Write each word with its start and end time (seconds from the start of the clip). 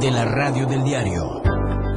de 0.00 0.10
la 0.10 0.24
radio 0.24 0.66
del 0.66 0.82
diario. 0.82 1.49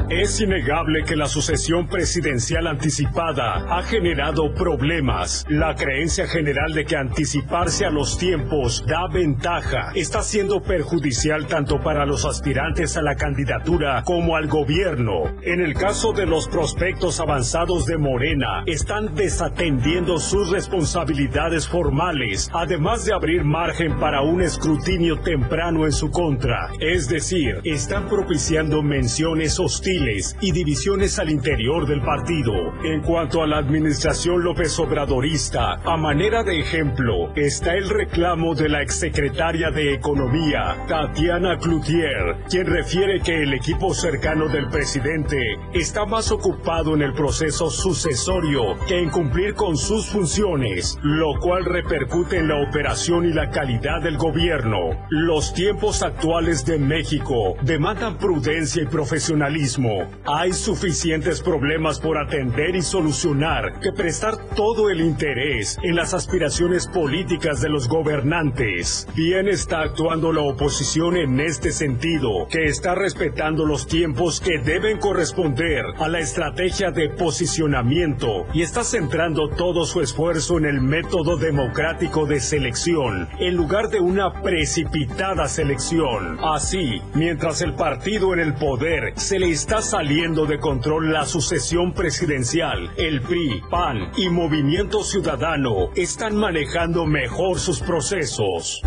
Es 0.10 0.42
innegable 0.42 1.06
que 1.06 1.16
la 1.16 1.28
sucesión 1.28 1.88
presidencial 1.88 2.68
anticipada 2.68 3.66
ha 3.70 3.82
generado 3.84 4.54
problemas. 4.54 5.46
La 5.48 5.76
creencia 5.76 6.28
general 6.28 6.74
de 6.74 6.84
que 6.84 6.98
anticiparse 6.98 7.86
a 7.86 7.90
los 7.90 8.18
tiempos 8.18 8.86
da 8.86 9.08
ventaja 9.08 9.92
está 9.96 10.22
siendo 10.22 10.62
perjudicial 10.62 11.48
tanto 11.48 11.80
para 11.80 12.06
los 12.06 12.26
aspirantes 12.26 12.98
a 12.98 13.02
la 13.02 13.16
candidatura 13.16 14.04
como 14.04 14.36
al 14.36 14.48
gobierno. 14.48 15.24
En 15.42 15.62
el 15.62 15.74
caso 15.74 16.12
de 16.12 16.26
los 16.26 16.48
prospectos 16.48 17.22
avanzados 17.22 17.86
de 17.86 17.98
Morena, 17.98 18.64
están 18.66 19.16
desatendiendo 19.16 20.20
sus 20.20 20.50
responsabilidades 20.50 21.68
formales, 21.68 22.52
además 22.54 23.06
de 23.06 23.14
abrir 23.14 23.46
margen 23.46 23.98
para 24.00 24.22
un 24.22 24.42
escrutinio 24.42 25.20
temprano 25.22 25.86
en 25.86 25.94
su 25.94 26.12
contra. 26.12 26.72
Es 26.80 27.08
decir, 27.08 27.62
están 27.64 28.10
propiciando 28.10 28.84
menciones 28.84 29.60
hostiles 29.60 29.93
y 30.42 30.52
divisiones 30.52 31.20
al 31.20 31.30
interior 31.30 31.86
del 31.86 32.02
partido. 32.02 32.52
En 32.84 33.02
cuanto 33.02 33.44
a 33.44 33.48
la 33.48 33.60
administración 33.60 34.44
López 34.44 34.80
Obradorista, 34.80 35.74
a 35.84 35.98
manera 35.98 36.44
de 36.44 36.60
ejemplo, 36.60 37.32
está 37.36 37.76
el 37.76 37.88
reclamo 37.90 38.56
de 38.56 38.70
la 38.70 38.82
exsecretaria 38.82 39.70
de 39.70 39.94
Economía, 39.94 40.84
Tatiana 40.88 41.60
Cloutier, 41.60 42.38
quien 42.50 42.66
refiere 42.66 43.20
que 43.20 43.44
el 43.44 43.54
equipo 43.54 43.94
cercano 43.94 44.48
del 44.48 44.68
presidente 44.70 45.38
está 45.74 46.06
más 46.06 46.32
ocupado 46.32 46.96
en 46.96 47.04
el 47.04 47.14
proceso 47.14 47.70
sucesorio 47.70 48.76
que 48.88 48.98
en 48.98 49.12
cumplir 49.12 49.54
con 49.54 49.78
sus 49.78 50.08
funciones, 50.08 50.98
lo 51.04 51.40
cual 51.40 51.66
repercute 51.66 52.40
en 52.40 52.48
la 52.48 52.68
operación 52.68 53.26
y 53.26 53.34
la 53.34 53.52
calidad 53.52 54.02
del 54.02 54.18
gobierno. 54.18 55.06
Los 55.10 55.54
tiempos 55.54 56.02
actuales 56.02 56.66
de 56.66 56.80
México 56.80 57.56
demandan 57.62 58.18
prudencia 58.18 58.82
y 58.82 58.88
profesionalismo 58.88 59.83
hay 60.26 60.54
suficientes 60.54 61.42
problemas 61.42 62.00
por 62.00 62.18
atender 62.18 62.76
y 62.76 62.82
solucionar 62.82 63.80
que 63.80 63.92
prestar 63.92 64.38
todo 64.56 64.90
el 64.90 65.02
interés 65.02 65.78
en 65.84 65.96
las 65.96 66.14
aspiraciones 66.14 66.88
políticas 66.88 67.62
de 67.62 67.70
los 67.70 67.88
gobernantes. 67.88 69.08
Bien 69.16 69.48
está 69.48 69.82
actuando 69.82 70.32
la 70.32 70.42
oposición 70.42 71.18
en 71.18 71.40
este 71.40 71.72
sentido, 71.72 72.48
que 72.50 72.66
está 72.66 72.96
respetando 72.96 73.66
los 73.66 73.88
tiempos 73.88 74.40
que 74.40 74.60
deben 74.60 75.00
corresponder 75.00 75.86
a 75.98 76.08
la 76.08 76.20
estrategia 76.20 76.92
de 76.92 77.10
posicionamiento 77.10 78.46
y 78.54 78.62
está 78.62 78.84
centrando 78.84 79.50
todo 79.50 79.86
su 79.86 80.02
esfuerzo 80.02 80.58
en 80.58 80.66
el 80.66 80.82
método 80.82 81.38
democrático 81.38 82.26
de 82.26 82.40
selección, 82.40 83.28
en 83.40 83.56
lugar 83.56 83.90
de 83.90 84.00
una 84.00 84.42
precipitada 84.42 85.48
selección. 85.48 86.40
Así, 86.42 87.02
mientras 87.14 87.62
el 87.62 87.74
partido 87.74 88.34
en 88.34 88.40
el 88.40 88.54
poder 88.54 89.14
se 89.16 89.40
le 89.40 89.50
está 89.50 89.73
saliendo 89.82 90.46
de 90.46 90.60
control 90.60 91.12
la 91.12 91.26
sucesión 91.26 91.94
presidencial. 91.94 92.92
El 92.98 93.22
PRI, 93.22 93.62
PAN 93.70 94.12
y 94.18 94.30
Movimiento 94.30 95.04
Ciudadano 95.04 95.90
están 95.96 96.36
manejando 96.36 97.06
mejor 97.06 97.60
sus 97.60 97.80
procesos. 97.80 98.82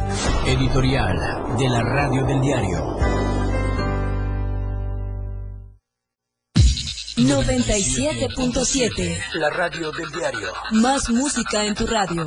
Editorial 0.46 1.56
de 1.58 1.68
la 1.68 1.82
Radio 1.82 2.24
del 2.26 2.40
Diario. 2.40 2.96
97.7 7.16 9.18
La 9.34 9.50
Radio 9.50 9.90
del 9.90 10.10
Diario. 10.10 10.52
Más 10.72 11.10
música 11.10 11.64
en 11.64 11.74
tu 11.74 11.86
radio 11.86 12.26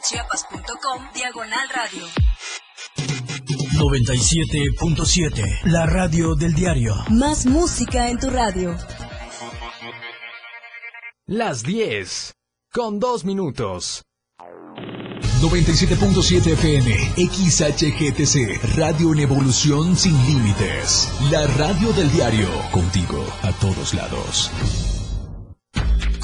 www.diariodechiapas.com 0.00 1.02
Diagonal 1.14 1.68
Radio. 1.74 2.06
97.7 3.78 5.64
La 5.64 5.86
radio 5.86 6.34
del 6.34 6.54
diario. 6.54 6.94
Más 7.10 7.46
música 7.46 8.08
en 8.08 8.18
tu 8.18 8.30
radio. 8.30 8.76
Las 11.26 11.62
10. 11.62 12.34
Con 12.72 12.98
dos 12.98 13.24
minutos. 13.24 14.02
97.7 15.40 16.52
FM, 16.52 16.94
XHGTC, 17.16 18.76
Radio 18.76 19.12
en 19.12 19.20
Evolución 19.20 19.96
Sin 19.96 20.14
Límites. 20.26 21.08
La 21.30 21.46
radio 21.46 21.92
del 21.92 22.10
diario, 22.12 22.48
contigo 22.72 23.24
a 23.42 23.52
todos 23.52 23.94
lados. 23.94 24.50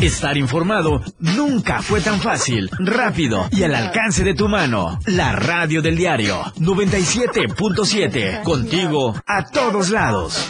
Estar 0.00 0.36
informado 0.36 1.00
nunca 1.18 1.82
fue 1.82 2.00
tan 2.00 2.20
fácil, 2.20 2.70
rápido 2.78 3.48
y 3.50 3.64
al 3.64 3.74
alcance 3.74 4.22
de 4.22 4.34
tu 4.34 4.48
mano. 4.48 5.00
La 5.06 5.32
radio 5.32 5.82
del 5.82 5.96
diario 5.96 6.40
97.7. 6.60 8.44
Contigo 8.44 9.14
a 9.26 9.50
todos 9.50 9.90
lados. 9.90 10.48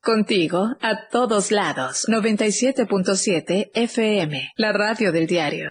Contigo 0.00 0.76
a 0.80 1.08
todos 1.10 1.50
lados. 1.50 2.06
97.7 2.08 3.70
FM, 3.74 4.52
la 4.56 4.72
radio 4.72 5.10
del 5.10 5.26
diario. 5.26 5.70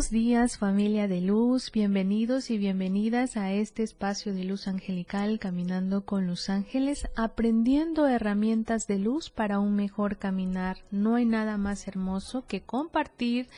Buenos 0.00 0.12
días 0.12 0.56
familia 0.56 1.08
de 1.08 1.20
luz, 1.20 1.70
bienvenidos 1.70 2.48
y 2.48 2.56
bienvenidas 2.56 3.36
a 3.36 3.52
este 3.52 3.82
espacio 3.82 4.32
de 4.32 4.44
luz 4.44 4.66
angelical 4.66 5.38
caminando 5.38 6.06
con 6.06 6.26
los 6.26 6.48
ángeles, 6.48 7.06
aprendiendo 7.16 8.08
herramientas 8.08 8.86
de 8.86 8.98
luz 8.98 9.28
para 9.28 9.58
un 9.58 9.76
mejor 9.76 10.16
caminar. 10.16 10.78
No 10.90 11.16
hay 11.16 11.26
nada 11.26 11.58
más 11.58 11.86
hermoso 11.86 12.46
que 12.46 12.62
compartir 12.62 13.50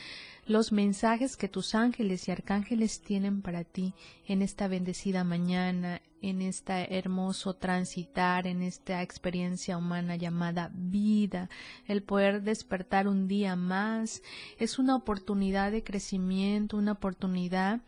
los 0.45 0.71
mensajes 0.71 1.37
que 1.37 1.47
tus 1.47 1.73
ángeles 1.73 2.27
y 2.27 2.31
arcángeles 2.31 3.01
tienen 3.01 3.41
para 3.41 3.63
ti 3.63 3.93
en 4.27 4.41
esta 4.41 4.67
bendecida 4.67 5.23
mañana, 5.23 6.01
en 6.21 6.41
este 6.41 6.97
hermoso 6.97 7.53
transitar, 7.53 8.47
en 8.47 8.61
esta 8.61 9.01
experiencia 9.01 9.77
humana 9.77 10.15
llamada 10.15 10.71
vida. 10.73 11.49
El 11.87 12.03
poder 12.03 12.41
despertar 12.41 13.07
un 13.07 13.27
día 13.27 13.55
más 13.55 14.21
es 14.57 14.79
una 14.79 14.95
oportunidad 14.95 15.71
de 15.71 15.83
crecimiento, 15.83 16.77
una 16.77 16.93
oportunidad 16.93 17.81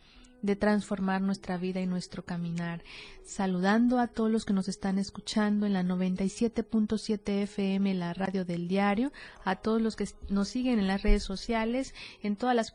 de 0.46 0.56
transformar 0.56 1.22
nuestra 1.22 1.58
vida 1.58 1.82
y 1.82 1.88
nuestro 1.88 2.24
caminar. 2.24 2.84
Saludando 3.24 4.00
a 4.00 4.08
todos 4.08 4.32
los 4.32 4.46
que 4.46 4.54
nos 4.54 4.68
están 4.68 5.00
escuchando 5.00 5.66
en 5.66 5.74
la 5.74 5.84
97.7 5.84 7.44
FM, 7.44 7.94
la 7.96 8.14
radio 8.14 8.46
del 8.46 8.68
diario, 8.68 9.12
a 9.44 9.56
todos 9.56 9.82
los 9.82 9.96
que 9.96 10.08
nos 10.30 10.50
siguen 10.50 10.80
en 10.80 10.88
las 10.88 11.04
redes 11.04 11.24
sociales, 11.24 11.94
en 12.22 12.36
todas 12.36 12.56
las 12.56 12.72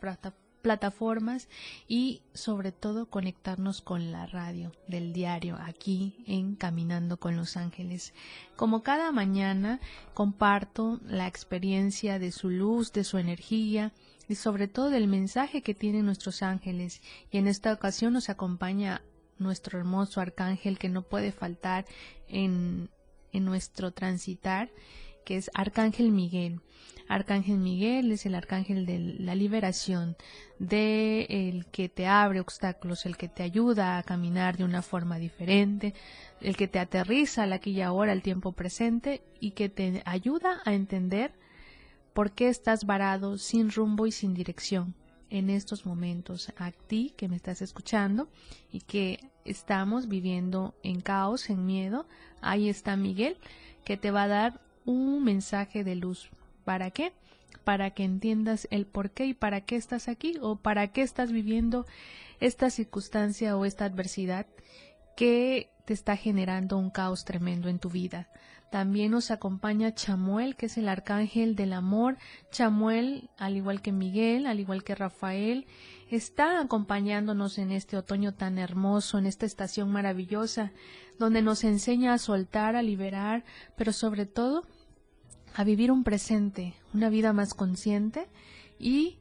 plataformas 0.61 1.49
y 1.89 2.23
sobre 2.35 2.73
todo 2.73 3.07
conectarnos 3.07 3.81
con 3.81 4.13
la 4.13 4.27
radio 4.27 4.73
del 4.89 5.13
diario 5.13 5.57
aquí 5.61 6.23
en 6.27 6.55
Caminando 6.55 7.19
con 7.19 7.37
los 7.37 7.57
Ángeles. 7.57 8.13
Como 8.57 8.83
cada 8.83 9.13
mañana 9.13 9.81
comparto 10.15 11.01
la 11.07 11.27
experiencia 11.27 12.19
de 12.19 12.33
su 12.33 12.51
luz, 12.51 12.93
de 12.93 13.05
su 13.05 13.19
energía 13.19 13.93
y 14.31 14.37
sobre 14.37 14.69
todo 14.69 14.91
del 14.91 15.09
mensaje 15.09 15.61
que 15.61 15.75
tienen 15.75 16.07
nuestros 16.07 16.45
ángeles 16.45 17.03
y 17.33 17.39
en 17.39 17.49
esta 17.49 17.73
ocasión 17.73 18.13
nos 18.13 18.29
acompaña 18.29 19.03
nuestro 19.39 19.77
hermoso 19.77 20.21
arcángel 20.21 20.79
que 20.79 20.89
no 20.89 21.03
puede 21.03 21.33
faltar 21.33 21.85
en, 22.29 22.91
en 23.33 23.45
nuestro 23.45 23.91
transitar 23.91 24.71
que 25.25 25.37
es 25.37 25.51
Arcángel 25.53 26.13
Miguel. 26.13 26.61
Arcángel 27.09 27.59
Miguel 27.59 28.13
es 28.13 28.25
el 28.25 28.37
arcángel 28.37 28.87
de 28.87 29.01
la 29.19 29.35
liberación, 29.35 30.17
de 30.61 31.27
el 31.29 31.67
que 31.67 31.89
te 31.89 32.07
abre 32.07 32.39
obstáculos, 32.39 33.07
el 33.07 33.17
que 33.17 33.29
te 33.29 33.43
ayuda 33.43 33.99
a 33.99 34.03
caminar 34.05 34.57
de 34.57 34.65
una 34.65 34.81
forma 34.81 35.19
diferente, 35.19 35.93
el 36.41 36.57
que 36.57 36.69
te 36.69 36.79
aterriza 36.79 37.43
al 37.43 37.53
aquí 37.53 37.73
y 37.73 37.81
ahora, 37.81 38.13
al 38.13 38.23
tiempo 38.23 38.53
presente 38.53 39.23
y 39.41 39.51
que 39.51 39.69
te 39.69 40.03
ayuda 40.05 40.63
a 40.65 40.73
entender 40.73 41.33
por 42.13 42.33
qué 42.33 42.49
estás 42.49 42.85
varado 42.85 43.39
sin 43.39 43.71
rumbo 43.71 44.07
y 44.07 44.13
sin 44.13 44.35
dirección 44.35 44.95
en 45.31 45.51
estos 45.51 45.87
momentos. 45.87 46.53
A 46.57 46.73
ti 46.73 47.15
que 47.17 47.29
me 47.29 47.37
estás 47.37 47.63
escuchando 47.63 48.29
y 48.73 48.81
que 48.81 49.21
estamos 49.45 50.09
viviendo 50.09 50.75
en 50.83 51.01
caos, 51.01 51.51
en 51.51 51.67
miedo, 51.67 52.07
ahí 52.41 52.69
está 52.69 52.97
Miguel 52.97 53.37
que 53.85 53.97
te 53.97 54.11
va 54.11 54.25
a 54.25 54.29
dar 54.29 54.61
un 54.85 55.23
mensaje 55.25 55.85
de 55.85 55.95
luz 55.95 56.31
¿Para 56.65 56.91
qué? 56.91 57.13
Para 57.65 57.91
que 57.91 58.05
entiendas 58.05 58.69
el 58.71 58.87
por 58.87 59.11
qué 59.11 59.27
y 59.27 59.35
para 59.35 59.63
qué 59.63 59.77
estás 59.77 60.09
aquí 60.09 60.37
o 60.41 60.57
para 60.57 60.93
qué 60.93 61.03
estás 61.03 61.33
viviendo 61.33 61.87
esta 62.39 62.71
circunstancia 62.71 63.57
o 63.57 63.65
esta 63.65 63.85
adversidad 63.87 64.47
que 65.17 65.69
te 65.85 65.93
está 65.93 66.17
generando 66.17 66.79
un 66.79 66.91
caos 66.91 67.25
tremendo 67.25 67.69
en 67.69 67.79
tu 67.79 67.91
vida. 67.91 68.29
También 68.71 69.11
nos 69.11 69.33
acompaña 69.33 69.95
Chamuel, 69.95 70.55
que 70.55 70.67
es 70.67 70.79
el 70.79 70.89
arcángel 70.89 71.57
del 71.57 71.73
amor. 71.73 72.19
Chamuel, 72.53 73.29
al 73.37 73.57
igual 73.57 73.83
que 73.83 73.91
Miguel, 73.91 74.47
al 74.47 74.61
igual 74.61 74.85
que 74.85 74.95
Rafael, 74.95 75.67
está 76.09 76.61
acompañándonos 76.61 77.59
en 77.59 77.73
este 77.73 77.97
otoño 77.97 78.33
tan 78.33 78.59
hermoso, 78.59 79.19
en 79.19 79.27
esta 79.27 79.45
estación 79.45 79.91
maravillosa, 79.91 80.71
donde 81.19 81.43
nos 81.43 81.65
enseña 81.65 82.15
a 82.15 82.19
soltar, 82.19 82.77
a 82.77 82.83
liberar, 82.83 83.45
pero 83.77 83.93
sobre 83.93 84.25
todo 84.25 84.65
a 85.55 85.65
vivir 85.65 85.91
un 85.91 86.05
presente, 86.05 86.75
una 86.95 87.09
vida 87.09 87.33
más 87.33 87.55
consciente 87.55 88.29
y 88.79 89.19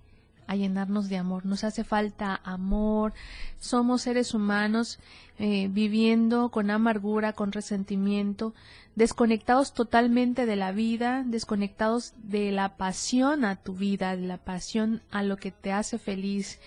a 0.50 0.56
llenarnos 0.56 1.10
de 1.10 1.18
amor. 1.18 1.46
Nos 1.46 1.64
hace 1.64 1.84
falta 1.84 2.42
amor. 2.44 3.14
Somos 3.60 4.02
seres 4.02 4.34
humanos 4.34 4.98
eh, 5.38 5.68
viviendo 5.70 6.50
con 6.50 6.72
amargura, 6.72 7.34
con 7.34 7.52
resentimiento, 7.52 8.56
desconectados 8.96 9.76
totalmente 9.76 10.48
de 10.48 10.56
la 10.56 10.72
vida, 10.72 11.24
desconectados 11.24 12.14
de 12.18 12.52
la 12.52 12.78
pasión 12.78 13.46
a 13.46 13.58
tu 13.58 13.76
vida, 13.76 14.16
de 14.16 14.26
la 14.26 14.38
pasión 14.38 15.04
a 15.12 15.22
lo 15.22 15.38
que 15.38 15.52
te 15.52 15.72
hace 15.72 16.00
feliz. 16.00 16.60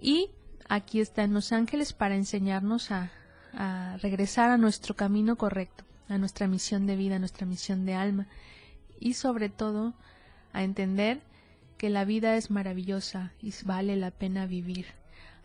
Y 0.00 0.30
aquí 0.66 1.00
están 1.00 1.34
los 1.34 1.52
ángeles 1.52 1.92
para 1.92 2.16
enseñarnos 2.16 2.90
a, 2.90 3.12
a 3.52 3.98
regresar 4.00 4.48
a 4.48 4.56
nuestro 4.56 4.96
camino 4.96 5.36
correcto, 5.36 5.84
a 6.08 6.16
nuestra 6.16 6.46
misión 6.48 6.86
de 6.86 6.96
vida, 6.96 7.16
a 7.16 7.18
nuestra 7.18 7.46
misión 7.46 7.84
de 7.84 7.96
alma 7.96 8.28
y 8.98 9.12
sobre 9.12 9.50
todo 9.50 9.92
a 10.54 10.62
entender 10.62 11.20
que 11.76 11.90
la 11.90 12.04
vida 12.04 12.36
es 12.36 12.50
maravillosa 12.50 13.32
y 13.40 13.52
vale 13.64 13.96
la 13.96 14.10
pena 14.10 14.46
vivir. 14.46 14.86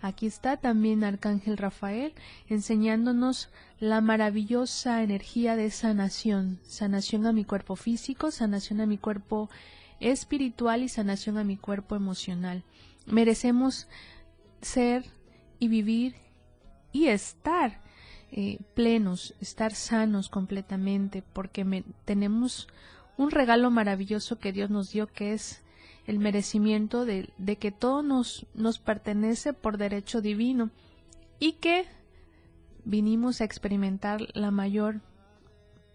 Aquí 0.02 0.26
está 0.26 0.58
también 0.58 1.04
Arcángel 1.04 1.58
Rafael 1.58 2.14
enseñándonos 2.50 3.50
la 3.80 4.02
maravillosa 4.02 5.04
energía 5.04 5.56
de 5.56 5.70
sanación, 5.70 6.60
sanación 6.64 7.28
a 7.28 7.34
mi 7.34 7.46
cuerpo 7.46 7.76
físico, 7.76 8.32
sanación 8.32 8.82
a 8.82 8.88
mi 8.88 8.98
cuerpo 8.98 9.50
espiritual 10.00 10.82
y 10.82 10.90
sanación 10.90 11.38
a 11.38 11.44
mi 11.44 11.56
cuerpo 11.56 11.96
emocional. 11.96 12.64
Merecemos 13.06 13.88
ser 14.62 15.06
y 15.60 15.68
vivir 15.68 16.16
y 16.92 17.08
estar 17.08 17.80
eh, 18.32 18.58
plenos, 18.74 19.36
estar 19.40 19.74
sanos 19.74 20.30
completamente, 20.30 21.22
porque 21.22 21.84
tenemos 22.06 22.68
un 23.18 23.30
regalo 23.30 23.70
maravilloso 23.70 24.40
que 24.40 24.52
Dios 24.52 24.70
nos 24.72 24.92
dio 24.92 25.08
que 25.08 25.34
es 25.34 25.62
el 26.08 26.20
merecimiento 26.20 27.06
de, 27.06 27.30
que 27.60 27.72
todo 27.72 28.02
nos, 28.02 28.46
nos 28.54 28.80
pertenece 28.80 29.54
por 29.54 29.78
derecho 29.78 30.22
divino 30.22 30.70
y 31.40 31.54
que 31.54 31.86
vinimos 32.84 33.42
a 33.42 33.46
experimentar 33.46 34.22
la 34.34 34.52
mayor 34.52 35.02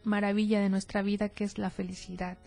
maravilla 0.04 0.60
de 0.60 0.68
nuestra 0.68 1.02
vida 1.02 1.28
que 1.28 1.44
es 1.44 1.58
la 1.58 1.70
felicidad. 1.70 2.38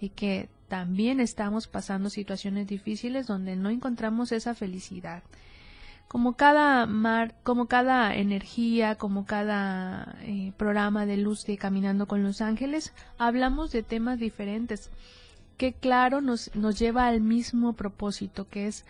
Y 0.00 0.10
que 0.10 0.48
también 0.68 1.20
estamos 1.20 1.68
pasando 1.68 2.10
situaciones 2.10 2.66
difíciles 2.66 3.26
donde 3.26 3.56
no 3.56 3.70
encontramos 3.70 4.32
esa 4.32 4.54
felicidad. 4.54 5.22
Como 6.08 6.34
cada 6.34 6.86
mar, 6.86 7.34
como 7.42 7.66
cada 7.66 8.14
energía, 8.14 8.96
como 8.96 9.24
cada 9.24 10.16
eh, 10.22 10.52
programa 10.56 11.06
de 11.06 11.16
luz 11.16 11.46
de 11.46 11.56
Caminando 11.56 12.06
con 12.06 12.22
los 12.22 12.40
Ángeles, 12.40 12.92
hablamos 13.18 13.72
de 13.72 13.82
temas 13.82 14.18
diferentes 14.18 14.90
que 15.56 15.72
claro 15.72 16.20
nos, 16.20 16.54
nos 16.54 16.78
lleva 16.78 17.06
al 17.06 17.20
mismo 17.20 17.74
propósito, 17.74 18.48
que 18.48 18.66
es 18.66 18.84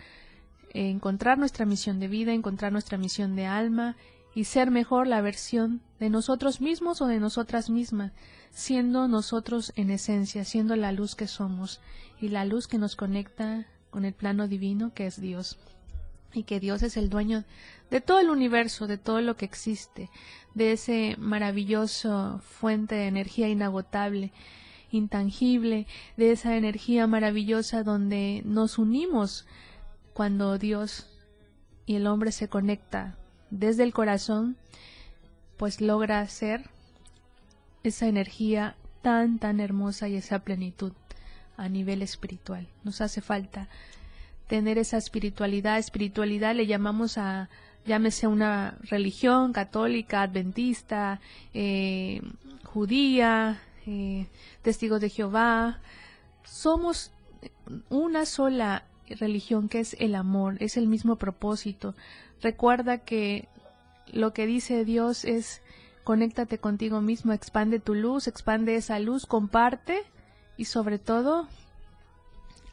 eh, 0.73 0.89
encontrar 0.89 1.37
nuestra 1.37 1.65
misión 1.65 1.99
de 1.99 2.07
vida, 2.07 2.33
encontrar 2.33 2.71
nuestra 2.71 2.97
misión 2.97 3.35
de 3.35 3.45
alma 3.45 3.95
y 4.33 4.43
ser 4.43 4.71
mejor 4.71 5.07
la 5.07 5.21
versión 5.21 5.81
de 5.99 6.09
nosotros 6.09 6.59
mismos 6.59 7.01
o 7.01 7.07
de 7.07 7.19
nosotras 7.19 7.69
mismas, 7.69 8.11
siendo 8.51 9.07
nosotros 9.07 9.71
en 9.75 9.89
esencia, 9.89 10.43
siendo 10.43 10.75
la 10.75 10.91
luz 10.91 11.15
que 11.15 11.27
somos 11.27 11.79
y 12.19 12.29
la 12.29 12.45
luz 12.45 12.67
que 12.67 12.77
nos 12.77 12.95
conecta 12.95 13.65
con 13.89 14.03
el 14.03 14.13
plano 14.13 14.47
divino 14.47 14.93
que 14.93 15.07
es 15.07 15.21
Dios. 15.21 15.57
Y 16.33 16.43
que 16.43 16.59
Dios 16.59 16.83
es 16.83 16.97
el 16.97 17.09
dueño 17.09 17.45
de 17.89 18.01
todo 18.01 18.19
el 18.19 18.29
universo, 18.29 18.87
de 18.87 18.97
todo 18.97 19.21
lo 19.21 19.37
que 19.37 19.45
existe, 19.45 20.09
de 20.53 20.73
ese 20.73 21.15
maravilloso 21.17 22.41
fuente 22.43 22.95
de 22.95 23.07
energía 23.07 23.47
inagotable, 23.47 24.33
intangible, 24.95 25.87
de 26.17 26.31
esa 26.31 26.55
energía 26.57 27.07
maravillosa 27.07 27.83
donde 27.83 28.41
nos 28.45 28.77
unimos 28.77 29.45
cuando 30.13 30.57
Dios 30.57 31.09
y 31.85 31.95
el 31.95 32.07
hombre 32.07 32.31
se 32.31 32.47
conecta 32.47 33.17
desde 33.49 33.83
el 33.83 33.93
corazón, 33.93 34.57
pues 35.57 35.81
logra 35.81 36.27
ser 36.27 36.69
esa 37.83 38.07
energía 38.07 38.75
tan 39.01 39.37
tan 39.37 39.59
hermosa 39.59 40.07
y 40.09 40.15
esa 40.15 40.39
plenitud 40.39 40.93
a 41.57 41.69
nivel 41.69 42.01
espiritual. 42.01 42.67
Nos 42.83 43.01
hace 43.01 43.21
falta 43.21 43.69
tener 44.47 44.77
esa 44.77 44.97
espiritualidad. 44.97 45.77
Espiritualidad 45.77 46.55
le 46.55 46.67
llamamos 46.67 47.17
a, 47.17 47.49
llámese 47.85 48.27
una 48.27 48.77
religión 48.81 49.53
católica, 49.53 50.21
adventista, 50.21 51.19
eh, 51.53 52.21
judía, 52.63 53.61
eh, 53.85 54.27
testigos 54.61 55.01
de 55.01 55.09
Jehová. 55.09 55.79
Somos 56.43 57.11
una 57.89 58.25
sola 58.25 58.85
religión 59.07 59.69
que 59.69 59.79
es 59.79 59.95
el 59.99 60.15
amor, 60.15 60.57
es 60.59 60.77
el 60.77 60.87
mismo 60.87 61.15
propósito. 61.17 61.95
Recuerda 62.41 62.99
que 62.99 63.47
lo 64.11 64.33
que 64.33 64.45
dice 64.45 64.85
Dios 64.85 65.25
es 65.25 65.61
conéctate 66.03 66.59
contigo 66.59 67.01
mismo, 67.01 67.33
expande 67.33 67.79
tu 67.79 67.95
luz, 67.95 68.27
expande 68.27 68.75
esa 68.75 68.99
luz, 68.99 69.25
comparte 69.25 70.03
y 70.57 70.65
sobre 70.65 70.99
todo 70.99 71.47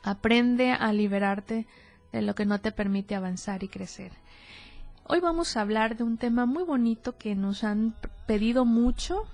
Aprende 0.03 0.73
a 0.73 0.93
liberarte 0.93 1.67
de 2.13 2.23
lo 2.23 2.35
que 2.35 2.45
no 2.45 2.61
te 2.61 2.73
permite 2.73 3.15
avanzar 3.15 3.63
y 3.63 3.69
crecer. 3.69 4.11
Hoy 5.05 5.21
vamos 5.21 5.57
a 5.57 5.61
hablar 5.61 5.97
de 5.97 6.03
un 6.03 6.19
tema 6.19 6.45
muy 6.45 6.65
bonito 6.65 7.17
que 7.17 7.37
nos 7.37 7.63
han 7.63 7.95
pedido 8.27 8.65
mucho 8.65 9.25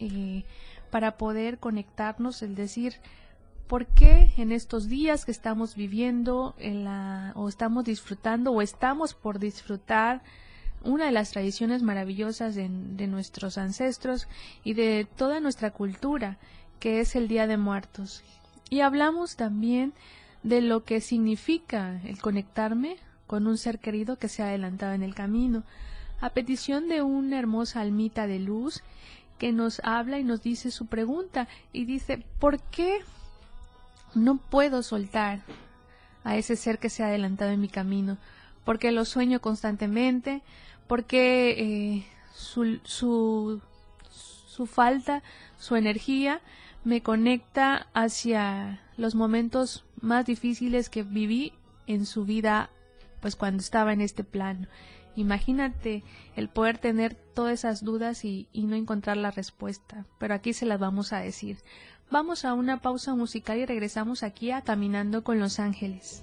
eh, 0.00 0.44
para 0.90 1.16
poder 1.16 1.58
conectarnos, 1.58 2.42
es 2.42 2.54
decir, 2.56 2.94
¿por 3.66 3.86
qué 3.86 4.32
en 4.36 4.52
estos 4.52 4.88
días 4.88 5.24
que 5.24 5.30
estamos 5.30 5.74
viviendo 5.74 6.54
o 7.34 7.48
estamos 7.48 7.84
disfrutando 7.84 8.52
o 8.52 8.62
estamos 8.62 9.14
por 9.14 9.38
disfrutar 9.38 10.22
una 10.84 11.06
de 11.06 11.12
las 11.12 11.32
tradiciones 11.32 11.82
maravillosas 11.82 12.54
de 12.54 12.68
nuestros 13.06 13.58
ancestros 13.58 14.28
y 14.64 14.74
de 14.74 15.06
toda 15.16 15.40
nuestra 15.40 15.70
cultura, 15.70 16.38
que 16.80 17.00
es 17.00 17.16
el 17.16 17.28
Día 17.28 17.46
de 17.46 17.56
Muertos? 17.56 18.22
Y 18.70 18.80
hablamos 18.80 19.36
también 19.36 19.92
de 20.42 20.60
lo 20.60 20.84
que 20.84 21.00
significa 21.00 22.00
el 22.04 22.20
conectarme 22.20 22.96
con 23.26 23.46
un 23.46 23.58
ser 23.58 23.78
querido 23.78 24.16
que 24.16 24.28
se 24.28 24.42
ha 24.42 24.46
adelantado 24.46 24.94
en 24.94 25.02
el 25.02 25.14
camino, 25.14 25.62
a 26.20 26.30
petición 26.30 26.88
de 26.88 27.02
una 27.02 27.38
hermosa 27.38 27.80
almita 27.80 28.26
de 28.26 28.38
luz 28.38 28.82
que 29.38 29.52
nos 29.52 29.80
habla 29.84 30.18
y 30.18 30.24
nos 30.24 30.42
dice 30.42 30.70
su 30.70 30.86
pregunta 30.86 31.48
y 31.72 31.84
dice 31.84 32.24
¿por 32.38 32.60
qué 32.60 32.98
no 34.14 34.36
puedo 34.36 34.82
soltar 34.82 35.40
a 36.24 36.36
ese 36.36 36.56
ser 36.56 36.78
que 36.78 36.90
se 36.90 37.02
ha 37.02 37.06
adelantado 37.06 37.52
en 37.52 37.60
mi 37.60 37.68
camino? 37.68 38.18
porque 38.68 38.92
lo 38.92 39.06
sueño 39.06 39.40
constantemente, 39.40 40.42
porque 40.86 41.52
eh, 41.52 42.06
su, 42.34 42.78
su, 42.82 43.62
su 44.10 44.66
falta, 44.66 45.22
su 45.56 45.74
energía 45.74 46.42
me 46.84 47.02
conecta 47.02 47.86
hacia 47.94 48.82
los 48.98 49.14
momentos 49.14 49.86
más 50.02 50.26
difíciles 50.26 50.90
que 50.90 51.02
viví 51.02 51.54
en 51.86 52.04
su 52.04 52.26
vida, 52.26 52.68
pues 53.22 53.36
cuando 53.36 53.62
estaba 53.62 53.94
en 53.94 54.02
este 54.02 54.22
plano. 54.22 54.66
Imagínate 55.18 56.04
el 56.36 56.48
poder 56.48 56.78
tener 56.78 57.16
todas 57.16 57.52
esas 57.52 57.82
dudas 57.82 58.24
y, 58.24 58.46
no 58.54 58.76
encontrar 58.76 59.16
la 59.16 59.32
respuesta, 59.32 60.06
pero 60.16 60.32
aquí 60.32 60.52
se 60.52 60.64
las 60.64 60.78
vamos 60.78 61.12
a 61.12 61.18
decir. 61.18 61.58
Vamos 62.08 62.44
a 62.44 62.54
una 62.54 62.80
pausa 62.80 63.16
musical 63.16 63.58
y 63.58 63.66
regresamos 63.66 64.22
aquí 64.22 64.52
a 64.52 64.62
Caminando 64.62 65.24
con 65.24 65.40
los 65.40 65.58
Ángeles. 65.58 66.22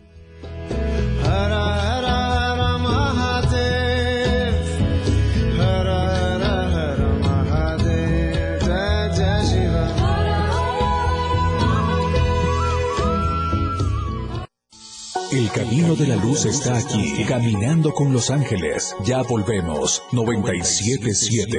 De 15.98 16.08
la 16.08 16.18
luz 16.18 16.44
está 16.44 16.78
aquí, 16.78 17.24
caminando 17.26 17.94
con 17.94 18.12
los 18.12 18.30
ángeles. 18.30 18.94
Ya 19.06 19.22
volvemos, 19.22 20.04
977. 20.12 21.58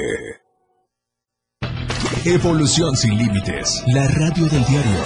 Evolución 2.27 2.95
sin 2.97 3.17
límites, 3.17 3.83
la 3.87 4.07
radio 4.09 4.45
del 4.45 4.63
diario. 4.67 5.01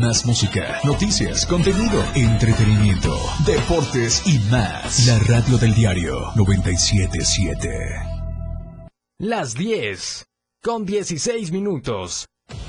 Más 0.00 0.24
música, 0.26 0.78
noticias, 0.84 1.44
contenido, 1.44 2.04
entretenimiento, 2.14 3.18
deportes 3.44 4.22
y 4.26 4.38
más. 4.48 5.06
La 5.06 5.18
radio 5.18 5.58
del 5.58 5.74
diario 5.74 6.30
977. 6.36 7.68
Las 9.18 9.54
10 9.54 10.24
con 10.62 10.86
16 10.86 11.50
minutos. 11.50 12.26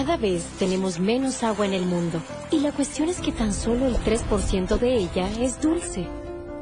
Cada 0.00 0.16
vez 0.16 0.42
tenemos 0.58 0.98
menos 0.98 1.42
agua 1.42 1.66
en 1.66 1.74
el 1.74 1.84
mundo 1.84 2.22
y 2.50 2.60
la 2.60 2.72
cuestión 2.72 3.10
es 3.10 3.20
que 3.20 3.32
tan 3.32 3.52
solo 3.52 3.84
el 3.84 3.96
3% 3.96 4.78
de 4.78 4.96
ella 4.96 5.28
es 5.38 5.60
dulce. 5.60 6.08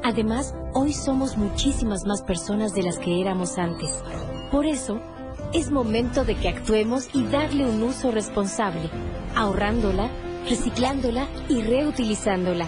Además, 0.03 0.53
hoy 0.73 0.91
somos 0.91 1.37
muchísimas 1.37 2.03
más 2.03 2.21
personas 2.21 2.73
de 2.73 2.83
las 2.83 2.97
que 2.97 3.21
éramos 3.21 3.57
antes. 3.57 4.03
Por 4.51 4.65
eso, 4.65 4.99
es 5.53 5.71
momento 5.71 6.25
de 6.25 6.35
que 6.35 6.49
actuemos 6.49 7.07
y 7.13 7.23
darle 7.27 7.65
un 7.65 7.81
uso 7.81 8.11
responsable, 8.11 8.89
ahorrándola, 9.37 10.09
reciclándola 10.49 11.29
y 11.47 11.61
reutilizándola. 11.61 12.67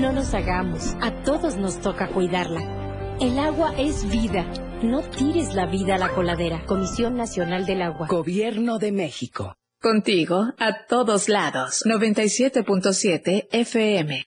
No 0.00 0.12
nos 0.12 0.32
hagamos, 0.32 0.94
a 1.00 1.10
todos 1.24 1.56
nos 1.56 1.80
toca 1.80 2.06
cuidarla. 2.06 3.16
El 3.20 3.36
agua 3.36 3.74
es 3.76 4.08
vida. 4.08 4.46
No 4.80 5.02
tires 5.02 5.54
la 5.54 5.66
vida 5.66 5.96
a 5.96 5.98
la 5.98 6.10
coladera. 6.10 6.64
Comisión 6.66 7.16
Nacional 7.16 7.66
del 7.66 7.82
Agua. 7.82 8.06
Gobierno 8.06 8.78
de 8.78 8.92
México. 8.92 9.57
Contigo, 9.80 10.54
a 10.58 10.86
todos 10.88 11.28
lados. 11.28 11.84
97.7 11.86 13.46
FM. 13.52 14.24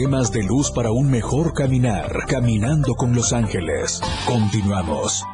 Temas 0.00 0.30
de 0.30 0.44
luz 0.44 0.70
para 0.70 0.92
un 0.92 1.10
mejor 1.10 1.54
caminar. 1.54 2.24
Caminando 2.28 2.94
con 2.94 3.16
los 3.16 3.32
ángeles. 3.32 4.00
Continuamos. 4.28 5.24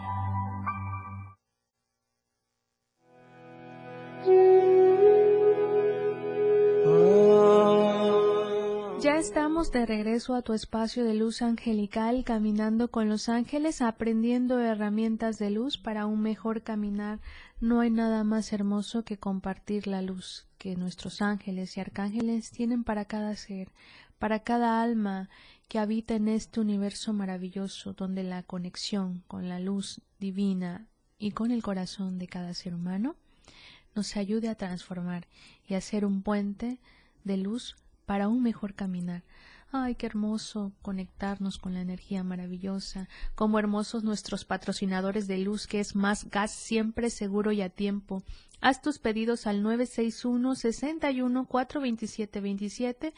Estamos 9.24 9.72
de 9.72 9.86
regreso 9.86 10.34
a 10.34 10.42
tu 10.42 10.52
espacio 10.52 11.02
de 11.02 11.14
luz 11.14 11.40
angelical, 11.40 12.24
caminando 12.24 12.90
con 12.90 13.08
los 13.08 13.30
ángeles, 13.30 13.80
aprendiendo 13.80 14.60
herramientas 14.60 15.38
de 15.38 15.48
luz 15.48 15.78
para 15.78 16.04
un 16.04 16.20
mejor 16.20 16.62
caminar. 16.62 17.20
No 17.58 17.80
hay 17.80 17.88
nada 17.88 18.22
más 18.22 18.52
hermoso 18.52 19.02
que 19.02 19.16
compartir 19.16 19.86
la 19.86 20.02
luz 20.02 20.46
que 20.58 20.76
nuestros 20.76 21.22
ángeles 21.22 21.74
y 21.74 21.80
arcángeles 21.80 22.50
tienen 22.50 22.84
para 22.84 23.06
cada 23.06 23.34
ser, 23.34 23.72
para 24.18 24.40
cada 24.40 24.82
alma 24.82 25.30
que 25.68 25.78
habita 25.78 26.16
en 26.16 26.28
este 26.28 26.60
universo 26.60 27.14
maravilloso 27.14 27.94
donde 27.94 28.24
la 28.24 28.42
conexión 28.42 29.24
con 29.26 29.48
la 29.48 29.58
luz 29.58 30.02
divina 30.20 30.86
y 31.18 31.30
con 31.30 31.50
el 31.50 31.62
corazón 31.62 32.18
de 32.18 32.28
cada 32.28 32.52
ser 32.52 32.74
humano 32.74 33.16
nos 33.94 34.18
ayude 34.18 34.50
a 34.50 34.54
transformar 34.54 35.26
y 35.66 35.76
a 35.76 35.80
ser 35.80 36.04
un 36.04 36.20
puente 36.20 36.78
de 37.24 37.38
luz 37.38 37.74
para 38.06 38.28
un 38.28 38.42
mejor 38.42 38.74
caminar. 38.74 39.22
Ay, 39.72 39.96
qué 39.96 40.06
hermoso 40.06 40.72
conectarnos 40.82 41.58
con 41.58 41.74
la 41.74 41.80
energía 41.80 42.22
maravillosa, 42.22 43.08
como 43.34 43.58
hermosos 43.58 44.04
nuestros 44.04 44.44
patrocinadores 44.44 45.26
de 45.26 45.38
luz, 45.38 45.66
que 45.66 45.80
es 45.80 45.96
más 45.96 46.30
gas 46.30 46.52
siempre 46.52 47.10
seguro 47.10 47.50
y 47.50 47.60
a 47.60 47.70
tiempo. 47.70 48.22
Haz 48.60 48.82
tus 48.82 48.98
pedidos 48.98 49.46
al 49.46 49.62
961 49.62 50.54
61 50.54 51.46
427 51.46 52.40
27 52.40 53.14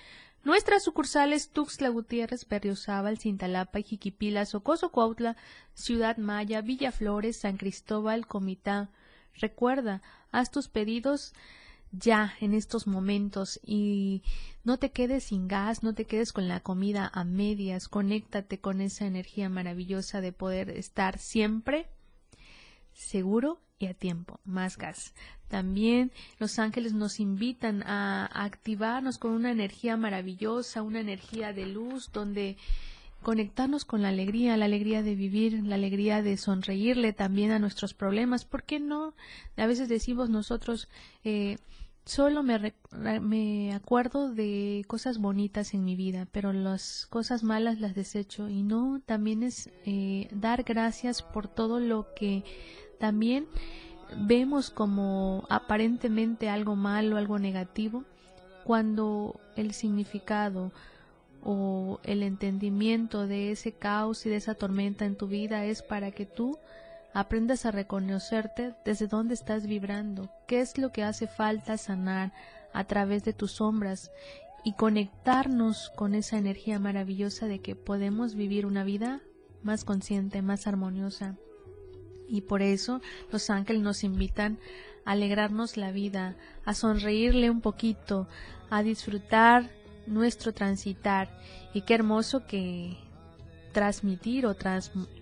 Nuestras 0.46 0.84
sucursales 0.84 1.50
Tuxtla 1.50 1.88
Gutiérrez, 1.88 2.46
Berriozábal, 2.46 3.18
Cintalapa, 3.18 3.80
Jiquipila, 3.80 4.46
Socoso 4.46 4.92
Cuautla, 4.92 5.36
Ciudad 5.74 6.18
Maya, 6.18 6.60
Villaflores, 6.60 7.38
San 7.38 7.56
Cristóbal, 7.56 8.28
Comitá. 8.28 8.88
Recuerda, 9.34 10.02
haz 10.30 10.52
tus 10.52 10.68
pedidos 10.68 11.34
ya 11.98 12.34
en 12.40 12.54
estos 12.54 12.86
momentos 12.86 13.60
y 13.64 14.22
no 14.64 14.78
te 14.78 14.90
quedes 14.90 15.24
sin 15.24 15.48
gas, 15.48 15.82
no 15.82 15.94
te 15.94 16.04
quedes 16.04 16.32
con 16.32 16.48
la 16.48 16.60
comida 16.60 17.10
a 17.12 17.24
medias, 17.24 17.88
conéctate 17.88 18.58
con 18.60 18.80
esa 18.80 19.06
energía 19.06 19.48
maravillosa 19.48 20.20
de 20.20 20.32
poder 20.32 20.70
estar 20.70 21.18
siempre 21.18 21.86
seguro 22.92 23.60
y 23.78 23.86
a 23.86 23.94
tiempo, 23.94 24.40
más 24.44 24.78
gas. 24.78 25.14
También 25.48 26.10
los 26.38 26.58
ángeles 26.58 26.92
nos 26.92 27.20
invitan 27.20 27.82
a, 27.82 28.26
activarnos 28.26 29.18
con 29.18 29.32
una 29.32 29.50
energía 29.50 29.96
maravillosa, 29.96 30.82
una 30.82 31.00
energía 31.00 31.52
de 31.52 31.66
luz, 31.66 32.10
donde 32.12 32.56
conectarnos 33.22 33.84
con 33.84 34.02
la 34.02 34.08
alegría, 34.08 34.56
la 34.56 34.64
alegría 34.64 35.02
de 35.02 35.14
vivir, 35.14 35.62
la 35.64 35.76
alegría 35.76 36.22
de 36.22 36.36
sonreírle 36.36 37.12
también 37.12 37.50
a 37.50 37.58
nuestros 37.58 37.94
problemas. 37.94 38.44
¿Por 38.44 38.64
qué 38.64 38.80
no? 38.80 39.14
A 39.56 39.66
veces 39.66 39.88
decimos 39.88 40.30
nosotros, 40.30 40.88
eh, 41.24 41.58
solo 42.06 42.44
me, 42.44 42.72
me 43.20 43.74
acuerdo 43.74 44.32
de 44.32 44.84
cosas 44.86 45.18
bonitas 45.18 45.74
en 45.74 45.84
mi 45.84 45.96
vida, 45.96 46.26
pero 46.30 46.52
las 46.52 47.06
cosas 47.10 47.42
malas 47.42 47.80
las 47.80 47.94
desecho. 47.94 48.48
Y 48.48 48.62
no, 48.62 49.02
también 49.04 49.42
es 49.42 49.68
eh, 49.84 50.28
dar 50.30 50.62
gracias 50.62 51.20
por 51.20 51.48
todo 51.48 51.80
lo 51.80 52.14
que 52.14 52.44
también 52.98 53.46
vemos 54.16 54.70
como 54.70 55.46
aparentemente 55.50 56.48
algo 56.48 56.76
malo, 56.76 57.16
algo 57.16 57.40
negativo, 57.40 58.04
cuando 58.64 59.40
el 59.56 59.72
significado 59.72 60.72
o 61.42 62.00
el 62.04 62.22
entendimiento 62.22 63.26
de 63.26 63.50
ese 63.50 63.72
caos 63.72 64.26
y 64.26 64.30
de 64.30 64.36
esa 64.36 64.54
tormenta 64.54 65.04
en 65.04 65.16
tu 65.16 65.26
vida 65.26 65.64
es 65.64 65.82
para 65.82 66.12
que 66.12 66.24
tú 66.24 66.58
aprendas 67.16 67.64
a 67.64 67.70
reconocerte 67.70 68.74
desde 68.84 69.06
dónde 69.06 69.32
estás 69.32 69.66
vibrando, 69.66 70.28
qué 70.46 70.60
es 70.60 70.76
lo 70.76 70.92
que 70.92 71.02
hace 71.02 71.26
falta 71.26 71.78
sanar 71.78 72.34
a 72.74 72.84
través 72.84 73.24
de 73.24 73.32
tus 73.32 73.52
sombras 73.52 74.10
y 74.64 74.74
conectarnos 74.74 75.90
con 75.96 76.14
esa 76.14 76.36
energía 76.36 76.78
maravillosa 76.78 77.46
de 77.46 77.60
que 77.60 77.74
podemos 77.74 78.34
vivir 78.34 78.66
una 78.66 78.84
vida 78.84 79.22
más 79.62 79.82
consciente, 79.86 80.42
más 80.42 80.66
armoniosa, 80.66 81.36
Y 82.28 82.42
por 82.42 82.60
eso 82.60 83.00
los 83.32 83.48
ángeles 83.48 83.80
nos 83.80 84.04
invitan 84.04 84.58
a 85.06 85.12
alegrarnos 85.12 85.78
la 85.78 85.92
vida, 85.92 86.36
a 86.66 86.74
sonreírle 86.74 87.48
un 87.48 87.62
poquito, 87.62 88.28
a 88.68 88.82
disfrutar 88.82 89.70
nuestro 90.06 90.52
transitar. 90.52 91.30
Y 91.72 91.80
qué 91.82 91.94
hermoso 91.94 92.46
que 92.46 92.98
transmitir 93.76 94.46
o 94.46 94.56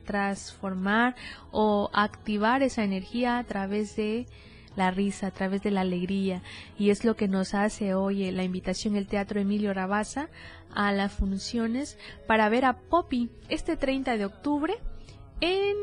transformar 0.04 1.16
o 1.50 1.90
activar 1.92 2.62
esa 2.62 2.84
energía 2.84 3.38
a 3.38 3.42
través 3.42 3.96
de 3.96 4.28
la 4.76 4.92
risa, 4.92 5.26
a 5.26 5.32
través 5.32 5.64
de 5.64 5.72
la 5.72 5.80
alegría. 5.80 6.40
Y 6.78 6.90
es 6.90 7.04
lo 7.04 7.16
que 7.16 7.26
nos 7.26 7.52
hace 7.52 7.94
hoy 7.94 8.30
la 8.30 8.44
invitación 8.44 8.94
el 8.94 9.08
Teatro 9.08 9.40
Emilio 9.40 9.74
Rabaza 9.74 10.28
a 10.72 10.92
las 10.92 11.12
funciones 11.12 11.98
para 12.28 12.48
ver 12.48 12.64
a 12.64 12.78
Poppy 12.78 13.28
este 13.48 13.76
30 13.76 14.18
de 14.18 14.24
octubre 14.24 14.74
en 15.40 15.74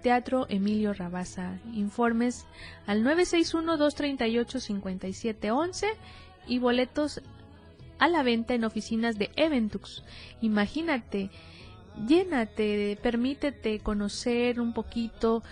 Teatro 0.00 0.46
Emilio 0.48 0.94
Rabaza. 0.94 1.58
Informes 1.74 2.46
al 2.86 3.02
961-238-5711 3.02 5.86
y 6.46 6.60
boletos 6.60 7.22
a 7.98 8.06
la 8.06 8.22
venta 8.22 8.54
en 8.54 8.62
oficinas 8.62 9.18
de 9.18 9.32
Eventux. 9.34 10.04
Imagínate, 10.40 11.30
llénate, 12.06 12.98
permítete 13.02 13.80
conocer 13.80 14.60
un 14.60 14.72
poquito, 14.72 15.42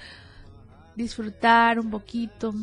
disfrutar 0.94 1.78
un 1.78 1.90
poquito, 1.90 2.54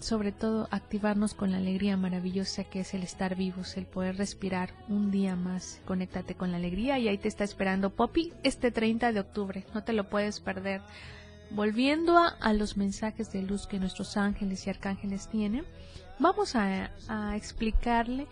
sobre 0.00 0.32
todo 0.32 0.66
activarnos 0.70 1.34
con 1.34 1.52
la 1.52 1.58
alegría 1.58 1.96
maravillosa 1.96 2.64
que 2.64 2.80
es 2.80 2.94
el 2.94 3.02
estar 3.02 3.36
vivos, 3.36 3.76
el 3.76 3.86
poder 3.86 4.16
respirar 4.16 4.70
un 4.88 5.10
día 5.10 5.36
más. 5.36 5.80
Conéctate 5.84 6.34
con 6.34 6.50
la 6.50 6.56
alegría 6.56 6.98
y 6.98 7.08
ahí 7.08 7.18
te 7.18 7.28
está 7.28 7.44
esperando 7.44 7.90
Poppy 7.90 8.32
este 8.42 8.70
30 8.70 9.12
de 9.12 9.20
octubre, 9.20 9.64
no 9.74 9.84
te 9.84 9.92
lo 9.92 10.08
puedes 10.08 10.40
perder. 10.40 10.80
Volviendo 11.50 12.16
a, 12.16 12.52
los 12.52 12.76
mensajes 12.76 13.32
de 13.32 13.42
luz 13.42 13.66
que 13.66 13.80
nuestros 13.80 14.16
ángeles 14.16 14.66
y 14.66 14.70
arcángeles 14.70 15.28
tienen, 15.28 15.64
vamos 16.20 16.54
a, 16.54 16.92
a 17.08 17.36
explicarle 17.36 18.28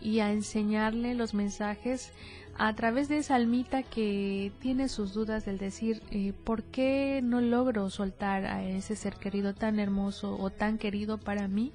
y 0.00 0.20
a 0.20 0.32
enseñarle 0.32 1.14
los 1.14 1.34
mensajes 1.34 2.12
a 2.58 2.74
través 2.74 3.08
de 3.08 3.18
esa 3.18 3.36
almita 3.36 3.82
que 3.82 4.52
tiene 4.60 4.88
sus 4.88 5.14
dudas 5.14 5.44
del 5.44 5.58
decir 5.58 6.02
eh, 6.10 6.32
por 6.44 6.64
qué 6.64 7.20
no 7.22 7.40
logro 7.40 7.88
soltar 7.90 8.44
a 8.46 8.64
ese 8.64 8.96
ser 8.96 9.14
querido 9.14 9.54
tan 9.54 9.78
hermoso 9.78 10.36
o 10.38 10.50
tan 10.50 10.76
querido 10.76 11.18
para 11.18 11.48
mí 11.48 11.72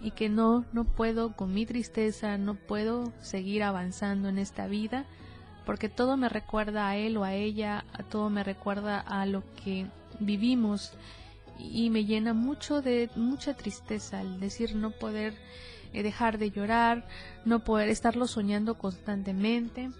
y 0.00 0.10
que 0.10 0.28
no 0.28 0.64
no 0.72 0.84
puedo 0.84 1.34
con 1.34 1.54
mi 1.54 1.64
tristeza 1.64 2.36
no 2.36 2.54
puedo 2.54 3.12
seguir 3.20 3.62
avanzando 3.62 4.28
en 4.28 4.38
esta 4.38 4.66
vida 4.66 5.06
porque 5.64 5.88
todo 5.88 6.16
me 6.16 6.28
recuerda 6.28 6.88
a 6.88 6.96
él 6.96 7.16
o 7.16 7.24
a 7.24 7.34
ella 7.34 7.84
a 7.92 8.02
todo 8.02 8.28
me 8.30 8.44
recuerda 8.44 9.00
a 9.00 9.24
lo 9.26 9.42
que 9.64 9.86
vivimos. 10.20 10.92
Y 11.58 11.90
me 11.90 12.04
llena 12.04 12.34
mucho 12.34 12.82
de 12.82 13.10
mucha 13.14 13.54
tristeza 13.54 14.20
el 14.20 14.40
decir 14.40 14.74
no 14.74 14.90
poder 14.90 15.34
dejar 16.02 16.38
de 16.38 16.50
llorar, 16.50 17.06
no 17.44 17.64
poder 17.64 17.88
estarlo 17.88 18.26
soñando 18.26 18.76
constantemente. 18.78 19.90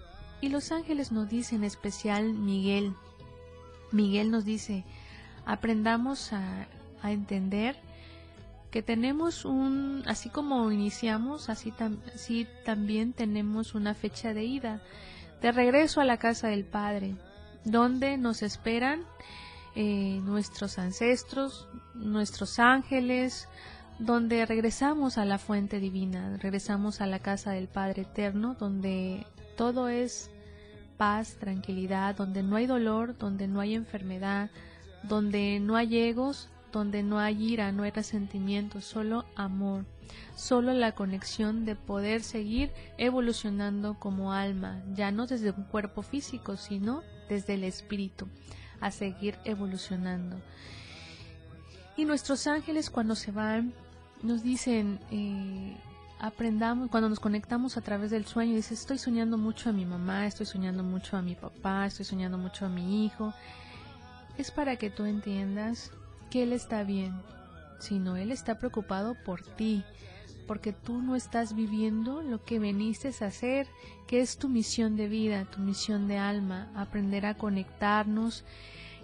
Y 0.41 0.49
los 0.49 0.71
ángeles 0.71 1.11
nos 1.11 1.29
dicen, 1.29 1.59
en 1.59 1.63
especial 1.65 2.33
Miguel, 2.33 2.93
Miguel 3.91 4.31
nos 4.31 4.45
dice, 4.45 4.83
aprendamos 5.45 6.33
a, 6.33 6.67
a 7.01 7.11
entender 7.11 7.77
que 8.75 8.81
tenemos 8.81 9.45
un, 9.45 10.03
así 10.05 10.29
como 10.29 10.69
iniciamos, 10.69 11.49
así, 11.49 11.73
así 12.13 12.45
también 12.65 13.13
tenemos 13.13 13.73
una 13.73 13.93
fecha 13.93 14.33
de 14.33 14.43
ida, 14.43 14.81
de 15.41 15.53
regreso 15.53 16.01
a 16.01 16.05
la 16.05 16.17
casa 16.17 16.49
del 16.49 16.65
Padre, 16.65 17.15
donde 17.63 18.17
nos 18.17 18.43
esperan 18.43 19.05
eh, 19.75 20.19
nuestros 20.23 20.77
ancestros, 20.77 21.69
nuestros 21.93 22.59
ángeles, 22.59 23.47
donde 23.99 24.45
regresamos 24.45 25.17
a 25.17 25.25
la 25.25 25.37
fuente 25.37 25.79
divina, 25.79 26.37
regresamos 26.37 27.01
a 27.01 27.07
la 27.07 27.19
casa 27.19 27.51
del 27.51 27.67
Padre 27.67 28.03
Eterno, 28.03 28.55
donde 28.59 29.25
todo 29.55 29.87
es 29.87 30.29
paz, 30.97 31.37
tranquilidad, 31.39 32.15
donde 32.15 32.43
no 32.43 32.57
hay 32.57 32.67
dolor, 32.67 33.17
donde 33.17 33.47
no 33.47 33.59
hay 33.59 33.73
enfermedad, 33.73 34.49
donde 35.03 35.59
no 35.59 35.75
hay 35.75 35.97
egos, 35.97 36.49
donde 36.71 37.03
no 37.03 37.19
hay 37.19 37.41
ira, 37.41 37.71
no 37.71 37.83
hay 37.83 37.91
resentimiento, 37.91 38.81
solo 38.81 39.25
amor, 39.35 39.85
solo 40.35 40.73
la 40.73 40.93
conexión 40.93 41.63
de 41.63 41.75
poder 41.75 42.21
seguir 42.21 42.71
evolucionando 42.97 43.97
como 43.97 44.33
alma, 44.33 44.83
ya 44.93 45.11
no 45.11 45.25
desde 45.25 45.51
un 45.51 45.63
cuerpo 45.63 46.01
físico, 46.01 46.57
sino 46.57 47.01
desde 47.29 47.53
el 47.53 47.63
espíritu, 47.63 48.27
a 48.81 48.91
seguir 48.91 49.37
evolucionando. 49.45 50.37
Y 51.95 52.03
nuestros 52.03 52.45
ángeles 52.45 52.89
cuando 52.89 53.15
se 53.15 53.31
van 53.31 53.73
nos 54.23 54.43
dicen, 54.43 54.99
eh, 55.11 55.77
aprendamos, 56.19 56.89
cuando 56.89 57.09
nos 57.09 57.19
conectamos 57.19 57.77
a 57.77 57.81
través 57.81 58.11
del 58.11 58.25
sueño, 58.25 58.55
dice, 58.55 58.73
estoy 58.73 58.97
soñando 58.97 59.37
mucho 59.37 59.69
a 59.69 59.73
mi 59.73 59.85
mamá, 59.85 60.25
estoy 60.25 60.45
soñando 60.45 60.83
mucho 60.83 61.17
a 61.17 61.21
mi 61.21 61.35
papá, 61.35 61.85
estoy 61.85 62.05
soñando 62.05 62.37
mucho 62.37 62.65
a 62.65 62.69
mi 62.69 63.05
hijo. 63.05 63.33
Es 64.37 64.51
para 64.51 64.75
que 64.75 64.89
tú 64.89 65.05
entiendas 65.05 65.91
que 66.29 66.43
Él 66.43 66.53
está 66.53 66.83
bien, 66.83 67.13
sino 67.79 68.17
Él 68.17 68.31
está 68.31 68.57
preocupado 68.57 69.15
por 69.25 69.41
ti, 69.41 69.83
porque 70.47 70.73
tú 70.73 71.01
no 71.01 71.15
estás 71.15 71.55
viviendo 71.55 72.21
lo 72.21 72.43
que 72.43 72.59
veniste 72.59 73.11
a 73.19 73.27
hacer, 73.27 73.67
que 74.07 74.21
es 74.21 74.37
tu 74.37 74.49
misión 74.49 74.95
de 74.95 75.07
vida, 75.07 75.45
tu 75.45 75.59
misión 75.59 76.07
de 76.07 76.17
alma, 76.17 76.69
aprender 76.75 77.25
a 77.25 77.35
conectarnos, 77.35 78.43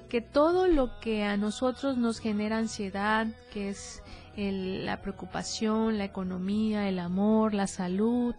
que 0.09 0.21
todo 0.21 0.67
lo 0.67 0.99
que 0.99 1.23
a 1.23 1.37
nosotros 1.37 1.97
nos 1.97 2.19
genera 2.19 2.57
ansiedad, 2.57 3.27
que 3.53 3.69
es 3.69 4.03
la 4.35 5.01
preocupación, 5.01 5.97
la 5.97 6.05
economía, 6.05 6.87
el 6.87 6.99
amor, 6.99 7.53
la 7.53 7.67
salud, 7.67 8.35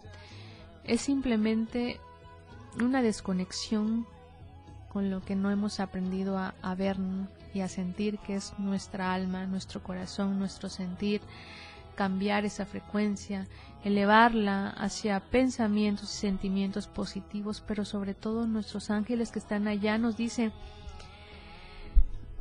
es 0.84 1.00
simplemente 1.00 2.00
una 2.80 3.02
desconexión 3.02 4.06
con 4.88 5.10
lo 5.10 5.22
que 5.22 5.36
no 5.36 5.50
hemos 5.50 5.80
aprendido 5.80 6.38
a, 6.38 6.54
a 6.62 6.74
ver 6.74 6.96
y 7.54 7.60
a 7.60 7.68
sentir 7.68 8.18
que 8.18 8.34
es 8.34 8.52
nuestra 8.58 9.12
alma, 9.14 9.46
nuestro 9.46 9.82
corazón, 9.82 10.38
nuestro 10.38 10.68
sentir, 10.68 11.20
cambiar 11.94 12.44
esa 12.44 12.66
frecuencia, 12.66 13.46
elevarla 13.84 14.68
hacia 14.70 15.20
pensamientos 15.20 16.14
y 16.14 16.18
sentimientos 16.18 16.86
positivos, 16.86 17.62
pero 17.66 17.84
sobre 17.84 18.14
todo 18.14 18.46
nuestros 18.46 18.90
ángeles 18.90 19.30
que 19.30 19.38
están 19.38 19.68
allá 19.68 19.98
nos 19.98 20.16
dicen, 20.16 20.52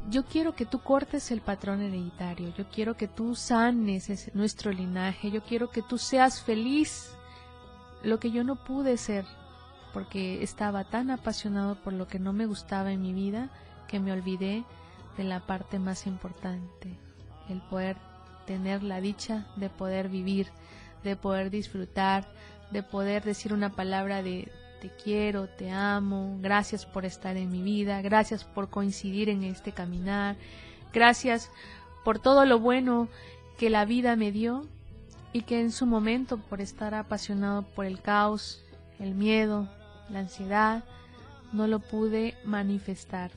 yo 0.09 0.25
quiero 0.25 0.55
que 0.55 0.65
tú 0.65 0.79
cortes 0.79 1.31
el 1.31 1.41
patrón 1.41 1.81
hereditario, 1.81 2.53
yo 2.55 2.67
quiero 2.69 2.95
que 2.95 3.07
tú 3.07 3.35
sanes 3.35 4.33
nuestro 4.33 4.71
linaje, 4.71 5.31
yo 5.31 5.43
quiero 5.43 5.69
que 5.69 5.81
tú 5.81 5.97
seas 5.97 6.41
feliz, 6.41 7.13
lo 8.03 8.19
que 8.19 8.31
yo 8.31 8.43
no 8.43 8.63
pude 8.63 8.97
ser, 8.97 9.25
porque 9.93 10.43
estaba 10.43 10.83
tan 10.85 11.11
apasionado 11.11 11.75
por 11.75 11.93
lo 11.93 12.07
que 12.07 12.19
no 12.19 12.33
me 12.33 12.45
gustaba 12.45 12.91
en 12.91 13.01
mi 13.01 13.13
vida 13.13 13.49
que 13.87 13.99
me 13.99 14.11
olvidé 14.11 14.63
de 15.17 15.23
la 15.23 15.41
parte 15.41 15.77
más 15.77 16.07
importante, 16.07 16.97
el 17.49 17.61
poder 17.61 17.97
tener 18.45 18.83
la 18.83 19.01
dicha 19.01 19.47
de 19.55 19.69
poder 19.69 20.09
vivir, 20.09 20.47
de 21.03 21.15
poder 21.15 21.49
disfrutar, 21.49 22.27
de 22.71 22.83
poder 22.83 23.23
decir 23.23 23.53
una 23.53 23.69
palabra 23.69 24.23
de, 24.23 24.51
te 24.81 24.89
quiero, 24.89 25.47
te 25.47 25.69
amo, 25.69 26.39
gracias 26.41 26.87
por 26.87 27.05
estar 27.05 27.37
en 27.37 27.51
mi 27.51 27.61
vida, 27.61 28.01
gracias 28.01 28.43
por 28.43 28.71
coincidir 28.71 29.29
en 29.29 29.43
este 29.43 29.73
caminar, 29.73 30.37
gracias 30.91 31.51
por 32.03 32.17
todo 32.17 32.45
lo 32.45 32.59
bueno 32.59 33.07
que 33.59 33.69
la 33.69 33.85
vida 33.85 34.15
me 34.15 34.31
dio 34.31 34.65
y 35.33 35.43
que 35.43 35.61
en 35.61 35.71
su 35.71 35.85
momento 35.85 36.37
por 36.39 36.61
estar 36.61 36.95
apasionado 36.95 37.61
por 37.61 37.85
el 37.85 38.01
caos, 38.01 38.63
el 38.99 39.13
miedo, 39.13 39.69
la 40.09 40.19
ansiedad, 40.19 40.83
no 41.53 41.67
lo 41.67 41.77
pude 41.77 42.35
manifestar. 42.43 43.29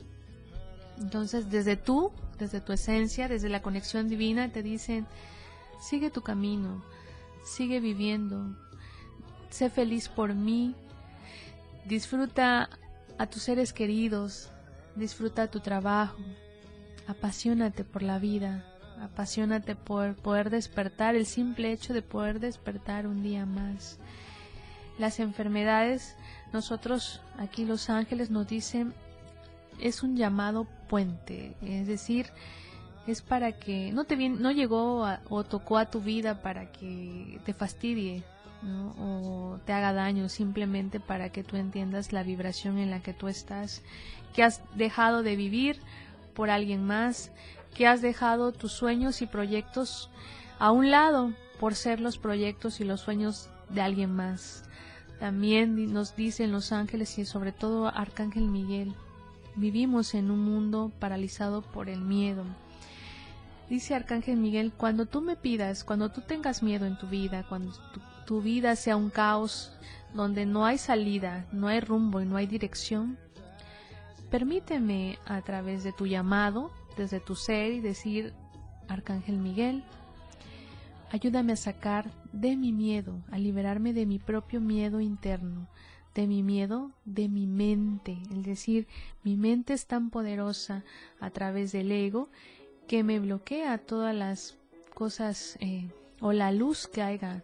Entonces, 0.99 1.51
desde 1.51 1.77
tú, 1.77 2.11
desde 2.39 2.59
tu 2.59 2.73
esencia, 2.73 3.27
desde 3.27 3.49
la 3.49 3.61
conexión 3.61 4.09
divina, 4.09 4.51
te 4.51 4.63
dicen, 4.63 5.05
sigue 5.79 6.09
tu 6.09 6.23
camino, 6.23 6.83
sigue 7.43 7.79
viviendo, 7.79 8.55
sé 9.51 9.69
feliz 9.69 10.09
por 10.09 10.33
mí, 10.33 10.73
Disfruta 11.85 12.67
a 13.19 13.27
tus 13.27 13.43
seres 13.43 13.71
queridos, 13.71 14.49
disfruta 14.95 15.51
tu 15.51 15.59
trabajo, 15.59 16.17
apasionate 17.05 17.83
por 17.83 18.01
la 18.01 18.17
vida, 18.17 18.65
apasionate 18.99 19.75
por 19.75 20.15
poder 20.15 20.49
despertar, 20.49 21.13
el 21.13 21.27
simple 21.27 21.71
hecho 21.71 21.93
de 21.93 22.01
poder 22.01 22.39
despertar 22.39 23.05
un 23.05 23.21
día 23.21 23.45
más. 23.45 23.99
Las 24.97 25.19
enfermedades, 25.19 26.15
nosotros 26.53 27.21
aquí 27.37 27.65
los 27.65 27.91
ángeles 27.91 28.31
nos 28.31 28.47
dicen, 28.47 28.95
es 29.79 30.01
un 30.01 30.17
llamado 30.17 30.65
puente, 30.89 31.55
es 31.61 31.85
decir, 31.85 32.31
es 33.05 33.21
para 33.21 33.59
que 33.59 33.91
no 33.91 34.05
te 34.05 34.17
no 34.29 34.49
llegó 34.49 35.07
o 35.29 35.43
tocó 35.43 35.77
a 35.77 35.91
tu 35.91 36.01
vida 36.01 36.41
para 36.41 36.71
que 36.71 37.39
te 37.45 37.53
fastidie, 37.53 38.23
o 38.97 39.59
te 39.65 39.73
haga 39.73 39.93
daño 39.93 40.29
simplemente 40.29 40.99
para 40.99 41.29
que 41.29 41.43
tú 41.43 41.55
entiendas 41.55 42.13
la 42.13 42.23
vibración 42.23 42.77
en 42.77 42.91
la 42.91 43.01
que 43.01 43.13
tú 43.13 43.27
estás, 43.27 43.81
que 44.33 44.43
has 44.43 44.61
dejado 44.75 45.23
de 45.23 45.35
vivir 45.35 45.79
por 46.33 46.49
alguien 46.49 46.85
más, 46.85 47.31
que 47.73 47.87
has 47.87 48.01
dejado 48.01 48.51
tus 48.51 48.71
sueños 48.71 49.21
y 49.21 49.27
proyectos 49.27 50.09
a 50.59 50.71
un 50.71 50.91
lado 50.91 51.33
por 51.59 51.75
ser 51.75 51.99
los 51.99 52.17
proyectos 52.17 52.79
y 52.79 52.83
los 52.83 53.01
sueños 53.01 53.49
de 53.69 53.81
alguien 53.81 54.11
más. 54.11 54.63
También 55.19 55.93
nos 55.93 56.15
dicen 56.15 56.51
los 56.51 56.71
ángeles 56.71 57.17
y 57.17 57.25
sobre 57.25 57.51
todo 57.51 57.87
Arcángel 57.87 58.47
Miguel, 58.47 58.93
vivimos 59.55 60.13
en 60.13 60.31
un 60.31 60.39
mundo 60.39 60.91
paralizado 60.99 61.61
por 61.61 61.89
el 61.89 62.01
miedo. 62.01 62.43
Dice 63.69 63.95
Arcángel 63.95 64.37
Miguel, 64.37 64.73
cuando 64.75 65.05
tú 65.05 65.21
me 65.21 65.35
pidas, 65.35 65.83
cuando 65.83 66.09
tú 66.09 66.21
tengas 66.21 66.61
miedo 66.61 66.85
en 66.85 66.97
tu 66.97 67.07
vida, 67.07 67.45
cuando 67.47 67.71
tu, 67.93 67.99
tu 68.25 68.41
vida 68.41 68.75
sea 68.75 68.97
un 68.97 69.09
caos 69.09 69.71
donde 70.13 70.45
no 70.45 70.65
hay 70.65 70.77
salida, 70.77 71.45
no 71.51 71.67
hay 71.67 71.79
rumbo 71.79 72.21
y 72.21 72.25
no 72.25 72.37
hay 72.37 72.47
dirección, 72.47 73.17
permíteme 74.29 75.19
a 75.25 75.41
través 75.41 75.83
de 75.83 75.91
tu 75.91 76.07
llamado, 76.07 76.71
desde 76.97 77.19
tu 77.19 77.35
ser 77.35 77.73
y 77.73 77.81
decir, 77.81 78.33
Arcángel 78.87 79.37
Miguel, 79.37 79.83
ayúdame 81.11 81.53
a 81.53 81.57
sacar 81.57 82.09
de 82.31 82.55
mi 82.55 82.71
miedo, 82.71 83.21
a 83.31 83.37
liberarme 83.37 83.93
de 83.93 84.05
mi 84.05 84.19
propio 84.19 84.61
miedo 84.61 84.99
interno, 84.99 85.67
de 86.13 86.27
mi 86.27 86.43
miedo, 86.43 86.91
de 87.03 87.27
mi 87.27 87.45
mente. 87.45 88.17
Es 88.31 88.43
decir, 88.43 88.87
mi 89.23 89.35
mente 89.35 89.73
es 89.73 89.85
tan 89.85 90.09
poderosa 90.09 90.83
a 91.19 91.29
través 91.29 91.71
del 91.73 91.91
ego 91.91 92.29
que 92.87 93.03
me 93.03 93.19
bloquea 93.19 93.77
todas 93.77 94.15
las 94.15 94.57
cosas 94.93 95.57
eh, 95.59 95.89
o 96.21 96.33
la 96.33 96.51
luz 96.51 96.87
que 96.87 97.01
haya 97.01 97.43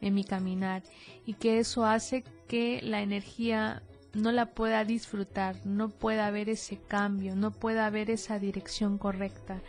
en 0.00 0.14
mi 0.14 0.24
caminar 0.24 0.82
y 1.26 1.34
que 1.34 1.58
eso 1.58 1.84
hace 1.84 2.24
que 2.46 2.80
la 2.82 3.02
energía 3.02 3.82
no 4.14 4.32
la 4.32 4.46
pueda 4.46 4.84
disfrutar, 4.84 5.56
no 5.64 5.90
pueda 5.90 6.26
haber 6.26 6.48
ese 6.48 6.78
cambio, 6.78 7.36
no 7.36 7.50
pueda 7.50 7.86
haber 7.86 8.10
esa 8.10 8.38
dirección 8.38 8.98
correcta. 8.98 9.60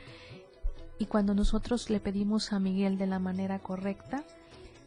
Y 0.98 1.06
cuando 1.06 1.34
nosotros 1.34 1.90
le 1.90 2.00
pedimos 2.00 2.52
a 2.52 2.60
Miguel 2.60 2.98
de 2.98 3.08
la 3.08 3.20
manera 3.20 3.60
correcta, 3.60 4.24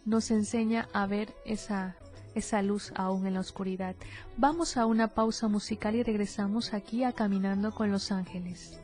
nos 0.04 0.30
enseña 0.30 0.88
a 0.92 1.06
ver 1.06 1.32
esa, 1.46 1.96
esa 2.34 2.60
luz 2.62 2.92
aún 2.96 3.26
en 3.26 3.34
la 3.34 3.40
oscuridad. 3.40 3.94
Vamos 4.36 4.76
a 4.76 4.86
una 4.86 5.08
pausa 5.08 5.48
musical 5.48 5.94
y 5.94 6.02
regresamos 6.02 6.74
aquí 6.74 7.04
a 7.04 7.12
Caminando 7.12 7.72
con 7.72 7.90
los 7.90 8.10
Ángeles. 8.10 8.78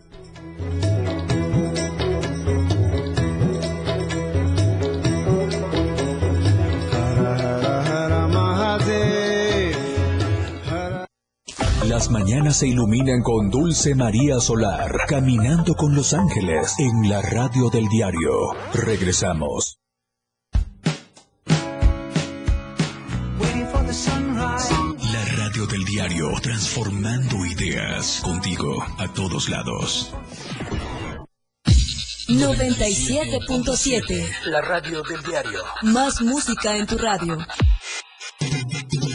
Las 11.89 12.11
mañanas 12.11 12.59
se 12.59 12.69
iluminan 12.69 13.23
con 13.23 13.49
Dulce 13.49 13.95
María 13.95 14.41
Solar, 14.41 14.95
caminando 15.09 15.75
con 15.75 15.95
los 15.95 16.13
ángeles 16.13 16.75
en 16.79 17.09
la 17.09 17.23
radio 17.23 17.71
del 17.71 17.89
diario. 17.89 18.53
Regresamos. 18.75 19.79
La 25.01 25.25
radio 25.39 25.67
del 25.67 25.83
diario, 25.87 26.31
transformando 26.43 27.47
ideas 27.47 28.21
contigo 28.23 28.85
a 28.99 29.09
todos 29.15 29.49
lados. 29.49 30.13
97.7. 32.29 34.29
La 34.45 34.61
radio 34.61 35.03
del 35.05 35.23
diario. 35.23 35.63
Más 35.81 36.21
música 36.21 36.77
en 36.77 36.87
tu 36.87 36.99
radio. 36.99 37.39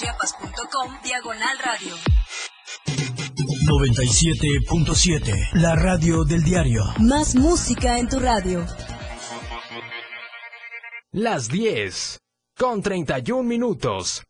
www.diariodechiapas.com 0.00 0.92
Diagonal 1.04 1.58
Radio. 1.58 1.94
97.7. 3.66 5.60
La 5.60 5.74
radio 5.74 6.24
del 6.24 6.42
diario. 6.42 6.82
Más 7.00 7.34
música 7.34 7.98
en 7.98 8.08
tu 8.08 8.18
radio. 8.18 8.66
Las 11.12 11.48
10. 11.48 12.18
Con 12.56 12.82
31 12.82 13.42
minutos. 13.42 14.22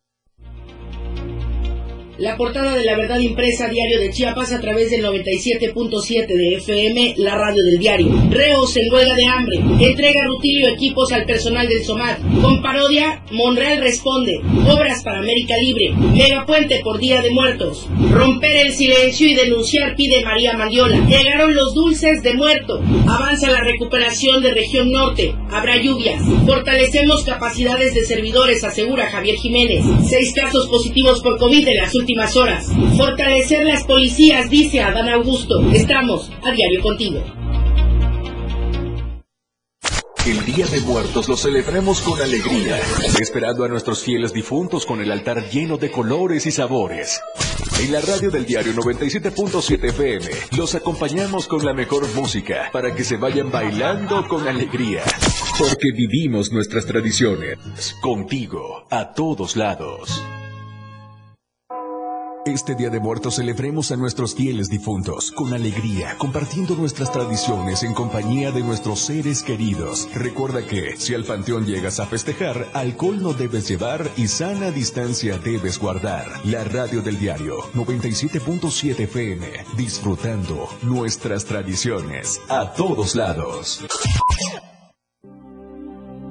La 2.21 2.37
portada 2.37 2.75
de 2.75 2.85
la 2.85 2.95
verdad 2.95 3.17
impresa 3.17 3.67
diario 3.67 3.99
de 3.99 4.11
Chiapas 4.11 4.53
a 4.53 4.61
través 4.61 4.91
del 4.91 5.03
97.7 5.03 6.27
de 6.27 6.55
FM, 6.57 7.15
la 7.17 7.33
radio 7.33 7.63
del 7.63 7.79
diario. 7.79 8.09
Reos 8.29 8.77
en 8.77 8.93
huelga 8.93 9.15
de 9.15 9.25
hambre. 9.25 9.57
Entrega 9.79 10.25
Rutilio 10.25 10.67
equipos 10.67 11.11
al 11.13 11.25
personal 11.25 11.67
del 11.67 11.83
SOMAT. 11.83 12.19
Con 12.43 12.61
parodia, 12.61 13.23
Monreal 13.31 13.79
responde. 13.79 14.39
Obras 14.69 15.03
para 15.03 15.17
América 15.17 15.57
Libre. 15.57 15.95
Megapuente 16.13 16.81
por 16.83 16.99
Día 16.99 17.23
de 17.23 17.31
Muertos. 17.31 17.87
Romper 18.11 18.67
el 18.67 18.73
silencio 18.73 19.27
y 19.27 19.33
denunciar 19.33 19.95
pide 19.95 20.23
María 20.23 20.55
Mandiola. 20.55 21.03
Llegaron 21.07 21.55
los 21.55 21.73
dulces 21.73 22.21
de 22.21 22.35
muerto. 22.35 22.83
Avanza 23.07 23.49
la 23.49 23.63
recuperación 23.63 24.43
de 24.43 24.53
región 24.53 24.91
norte. 24.91 25.33
Habrá 25.49 25.77
lluvias. 25.77 26.21
Fortalecemos 26.45 27.23
capacidades 27.23 27.95
de 27.95 28.05
servidores, 28.05 28.63
asegura 28.63 29.09
Javier 29.09 29.37
Jiménez. 29.37 29.83
Seis 30.07 30.35
casos 30.35 30.67
positivos 30.67 31.19
por 31.23 31.39
COVID 31.39 31.67
en 31.67 31.77
las 31.77 31.95
últimas 31.95 32.10
horas. 32.35 32.67
Fortalecer 32.97 33.65
las 33.65 33.83
policías, 33.83 34.49
dice 34.49 34.81
Adán 34.81 35.09
Augusto. 35.09 35.61
Estamos 35.71 36.31
a 36.43 36.51
diario 36.51 36.81
contigo. 36.81 37.23
El 40.25 40.45
Día 40.45 40.67
de 40.67 40.81
Muertos 40.81 41.27
lo 41.27 41.35
celebramos 41.35 42.01
con 42.01 42.21
alegría, 42.21 42.79
esperando 43.19 43.65
a 43.65 43.67
nuestros 43.67 44.03
fieles 44.03 44.31
difuntos 44.31 44.85
con 44.85 45.01
el 45.01 45.11
altar 45.11 45.49
lleno 45.49 45.77
de 45.77 45.89
colores 45.89 46.45
y 46.45 46.51
sabores. 46.51 47.19
En 47.79 47.91
la 47.91 48.01
radio 48.01 48.29
del 48.29 48.45
diario 48.45 48.71
97.7 48.73 49.89
FM 49.89 50.29
los 50.55 50.75
acompañamos 50.75 51.47
con 51.47 51.65
la 51.65 51.73
mejor 51.73 52.07
música 52.13 52.69
para 52.71 52.93
que 52.93 53.03
se 53.03 53.17
vayan 53.17 53.49
bailando 53.49 54.27
con 54.27 54.47
alegría. 54.47 55.01
Porque 55.57 55.91
vivimos 55.91 56.51
nuestras 56.51 56.85
tradiciones. 56.85 57.57
Contigo, 58.01 58.85
a 58.91 59.13
todos 59.13 59.55
lados. 59.55 60.21
Este 62.45 62.73
Día 62.73 62.89
de 62.89 62.99
Muertos 62.99 63.35
celebremos 63.35 63.91
a 63.91 63.97
nuestros 63.97 64.33
fieles 64.33 64.67
difuntos 64.67 65.31
con 65.31 65.53
alegría, 65.53 66.15
compartiendo 66.17 66.75
nuestras 66.75 67.11
tradiciones 67.11 67.83
en 67.83 67.93
compañía 67.93 68.51
de 68.51 68.61
nuestros 68.63 68.99
seres 69.01 69.43
queridos. 69.43 70.09
Recuerda 70.15 70.65
que 70.65 70.97
si 70.97 71.13
al 71.13 71.23
panteón 71.23 71.67
llegas 71.67 71.99
a 71.99 72.07
festejar, 72.07 72.67
alcohol 72.73 73.21
no 73.21 73.33
debes 73.33 73.69
llevar 73.69 74.09
y 74.17 74.27
sana 74.27 74.71
distancia 74.71 75.37
debes 75.37 75.77
guardar. 75.77 76.25
La 76.43 76.63
radio 76.63 77.03
del 77.03 77.19
diario 77.19 77.57
97.7 77.75 79.01
FM, 79.01 79.47
disfrutando 79.77 80.67
nuestras 80.81 81.45
tradiciones 81.45 82.41
a 82.49 82.73
todos 82.73 83.15
lados. 83.15 83.85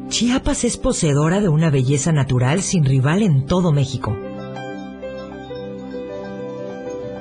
Chiapas 0.09 0.65
es 0.65 0.77
poseedora 0.77 1.41
de 1.41 1.49
una 1.49 1.71
belleza 1.71 2.11
natural 2.11 2.63
sin 2.63 2.85
rival 2.85 3.23
en 3.23 3.47
todo 3.47 3.71
México. 3.71 4.17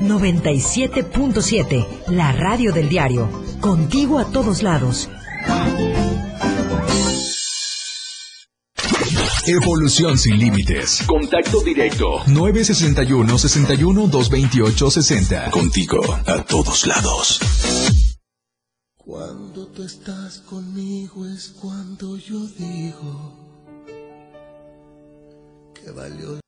97.7, 0.00 1.86
la 2.08 2.32
radio 2.32 2.72
del 2.72 2.88
diario. 2.88 3.28
Contigo 3.60 4.18
a 4.18 4.24
todos 4.26 4.62
lados. 4.62 5.08
Evolución 9.46 10.18
sin 10.18 10.38
límites. 10.38 11.04
Contacto 11.06 11.60
directo. 11.60 12.22
961 12.26 13.38
61 13.38 14.06
228 14.08 14.90
60. 14.90 15.50
Contigo 15.52 16.00
a 16.26 16.42
todos 16.42 16.86
lados. 16.86 17.40
conmigo 20.48 21.26
es 21.26 21.54
cuando 21.60 22.16
yo 22.16 22.40
digo 22.58 23.32
que 25.74 25.90
valió. 25.92 26.40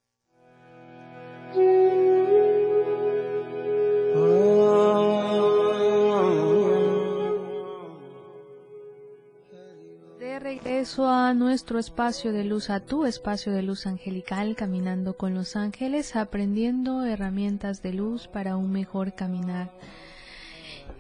Regreso 10.65 11.09
a 11.09 11.35
nuestro 11.35 11.79
espacio 11.79 12.33
de 12.33 12.45
luz, 12.45 12.69
a 12.71 12.81
tu 12.81 13.07
espacio 13.07 13.53
de 13.53 13.63
luz 13.63 13.87
angelical, 13.87 14.57
caminando 14.57 15.17
con 15.17 15.33
los 15.35 15.55
ángeles, 15.55 16.17
aprendiendo 16.17 17.05
herramientas 17.05 17.81
de 17.81 17.93
luz 17.93 18.27
para 18.27 18.57
un 18.57 18.73
mejor 18.73 19.15
caminar. 19.15 19.71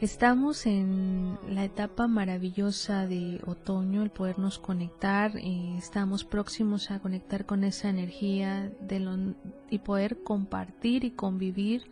Estamos 0.00 0.64
en 0.66 1.38
la 1.48 1.64
etapa 1.64 2.06
maravillosa 2.06 3.06
de 3.06 3.40
otoño, 3.46 4.04
el 4.04 4.10
podernos 4.10 4.60
conectar, 4.60 5.36
eh, 5.36 5.74
estamos 5.76 6.22
próximos 6.22 6.92
a 6.92 7.00
conectar 7.00 7.44
con 7.44 7.64
esa 7.64 7.88
energía 7.88 8.70
de 8.80 9.34
y 9.70 9.78
poder 9.80 10.22
compartir 10.22 11.02
y 11.02 11.10
convivir 11.10 11.82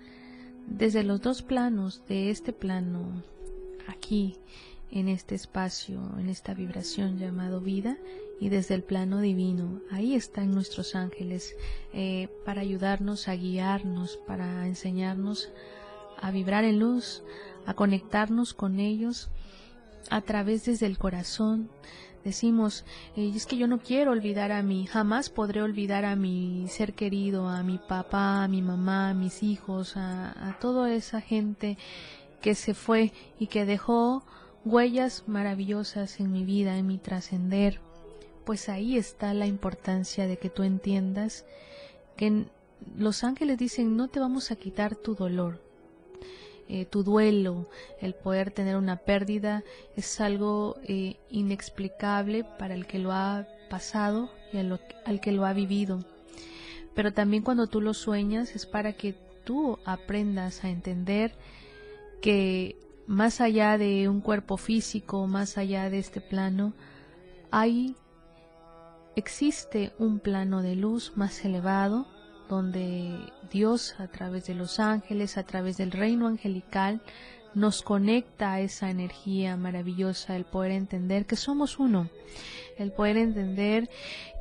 desde 0.69 1.03
los 1.03 1.21
dos 1.21 1.43
planos, 1.43 2.03
de 2.07 2.31
este 2.31 2.53
plano 2.53 3.23
aquí, 3.89 4.37
en 4.91 5.09
este 5.09 5.35
espacio, 5.35 6.01
en 6.19 6.29
esta 6.29 6.55
vibración 6.55 7.19
llamado 7.19 7.61
vida, 7.61 7.97
y 8.41 8.49
desde 8.49 8.75
el 8.75 8.83
plano 8.83 9.21
divino. 9.21 9.81
Ahí 9.91 10.15
están 10.15 10.53
nuestros 10.53 10.95
ángeles 10.95 11.57
eh, 11.93 12.29
para 12.45 12.61
ayudarnos, 12.61 13.29
a 13.29 13.35
guiarnos, 13.35 14.19
para 14.27 14.67
enseñarnos 14.67 15.51
a 16.21 16.31
vibrar 16.31 16.65
en 16.65 16.79
luz, 16.79 17.23
a 17.67 17.75
conectarnos 17.75 18.55
con 18.55 18.79
ellos 18.79 19.29
a 20.11 20.21
través 20.21 20.67
desde 20.67 20.87
el 20.87 20.99
corazón. 20.99 21.71
Decimos, 22.25 22.85
eh, 23.17 23.33
es 23.35 23.47
que 23.47 23.57
yo 23.57 23.69
no 23.69 23.79
quiero 23.79 24.11
olvidar 24.11 24.53
a 24.53 24.63
mí, 24.63 24.87
jamás 24.87 25.31
podré 25.31 25.63
olvidar 25.63 26.05
a 26.05 26.17
mi 26.17 26.67
ser 26.69 26.95
querido, 26.95 27.49
a 27.49 27.63
mi 27.63 27.79
papá, 27.79 28.45
a 28.45 28.49
mi 28.49 28.63
mamá, 28.63 29.11
a 29.11 29.15
mis 29.15 29.43
hijos, 29.43 29.97
a, 29.97 30.49
a 30.49 30.59
toda 30.59 30.93
esa 30.93 31.21
gente 31.21 31.79
que 32.41 32.55
se 32.55 32.75
fue 32.75 33.13
y 33.39 33.47
que 33.47 33.65
dejó 33.65 34.25
huellas 34.67 35.23
maravillosas 35.29 36.19
en 36.19 36.33
mi 36.33 36.45
vida, 36.45 36.77
en 36.77 36.89
mi 36.89 36.99
trascender. 36.99 37.81
Pues 38.45 38.69
ahí 38.69 38.99
está 38.99 39.33
la 39.33 39.47
importancia 39.47 40.27
de 40.27 40.37
que 40.39 40.51
tú 40.51 40.65
entiendas 40.65 41.47
que 42.17 42.47
los 42.99 43.25
ángeles 43.25 43.59
dicen 43.59 43.97
no 43.97 44.09
te 44.09 44.21
vamos 44.21 44.51
a 44.51 44.57
quitar 44.57 44.97
tu 44.97 45.15
dolor, 45.15 45.61
eh, 46.69 46.85
tu 46.85 47.05
duelo, 47.05 47.69
el 48.01 48.15
poder 48.15 48.51
tener 48.51 48.77
una 48.77 48.97
pérdida 48.97 49.63
es 49.97 50.21
algo 50.21 50.77
eh, 50.83 51.17
inexplicable 51.31 52.45
para 52.59 52.75
el 52.75 52.87
que 52.87 52.99
lo 52.99 53.13
ha 53.13 53.47
pasado 53.71 54.31
y 54.53 54.59
al, 54.59 54.81
al 55.05 55.21
que 55.21 55.33
lo 55.33 55.47
ha 55.47 55.53
vivido. 55.53 56.05
Pero 56.95 57.13
también 57.13 57.45
cuando 57.45 57.69
tú 57.69 57.81
lo 57.81 57.95
sueñas 57.95 58.57
es 58.57 58.67
para 58.67 58.95
que 58.95 59.15
tú 59.45 59.79
aprendas 59.85 60.65
a 60.65 60.71
entender 60.71 61.35
que 62.21 62.77
más 63.07 63.41
allá 63.41 63.79
de 63.79 64.09
un 64.09 64.21
cuerpo 64.21 64.57
físico, 64.57 65.27
más 65.27 65.59
allá 65.59 65.91
de 65.91 65.99
este 65.99 66.21
plano, 66.21 66.73
hay 67.51 67.97
existe 69.15 69.93
un 69.99 70.19
plano 70.19 70.63
de 70.63 70.77
luz 70.77 71.13
más 71.17 71.45
elevado 71.45 72.07
donde 72.49 73.19
Dios 73.51 73.95
a 73.99 74.09
través 74.09 74.47
de 74.47 74.55
los 74.55 74.79
ángeles, 74.79 75.37
a 75.37 75.45
través 75.45 75.77
del 75.77 75.91
reino 75.91 76.27
angelical, 76.29 77.01
nos 77.55 77.83
conecta 77.83 78.53
a 78.53 78.61
esa 78.61 78.91
energía 78.91 79.57
maravillosa, 79.57 80.37
el 80.37 80.45
poder 80.45 80.73
entender 80.73 81.27
que 81.27 81.37
somos 81.37 81.79
uno, 81.79 82.11
el 82.77 82.93
poder 82.93 83.17
entender 83.17 83.89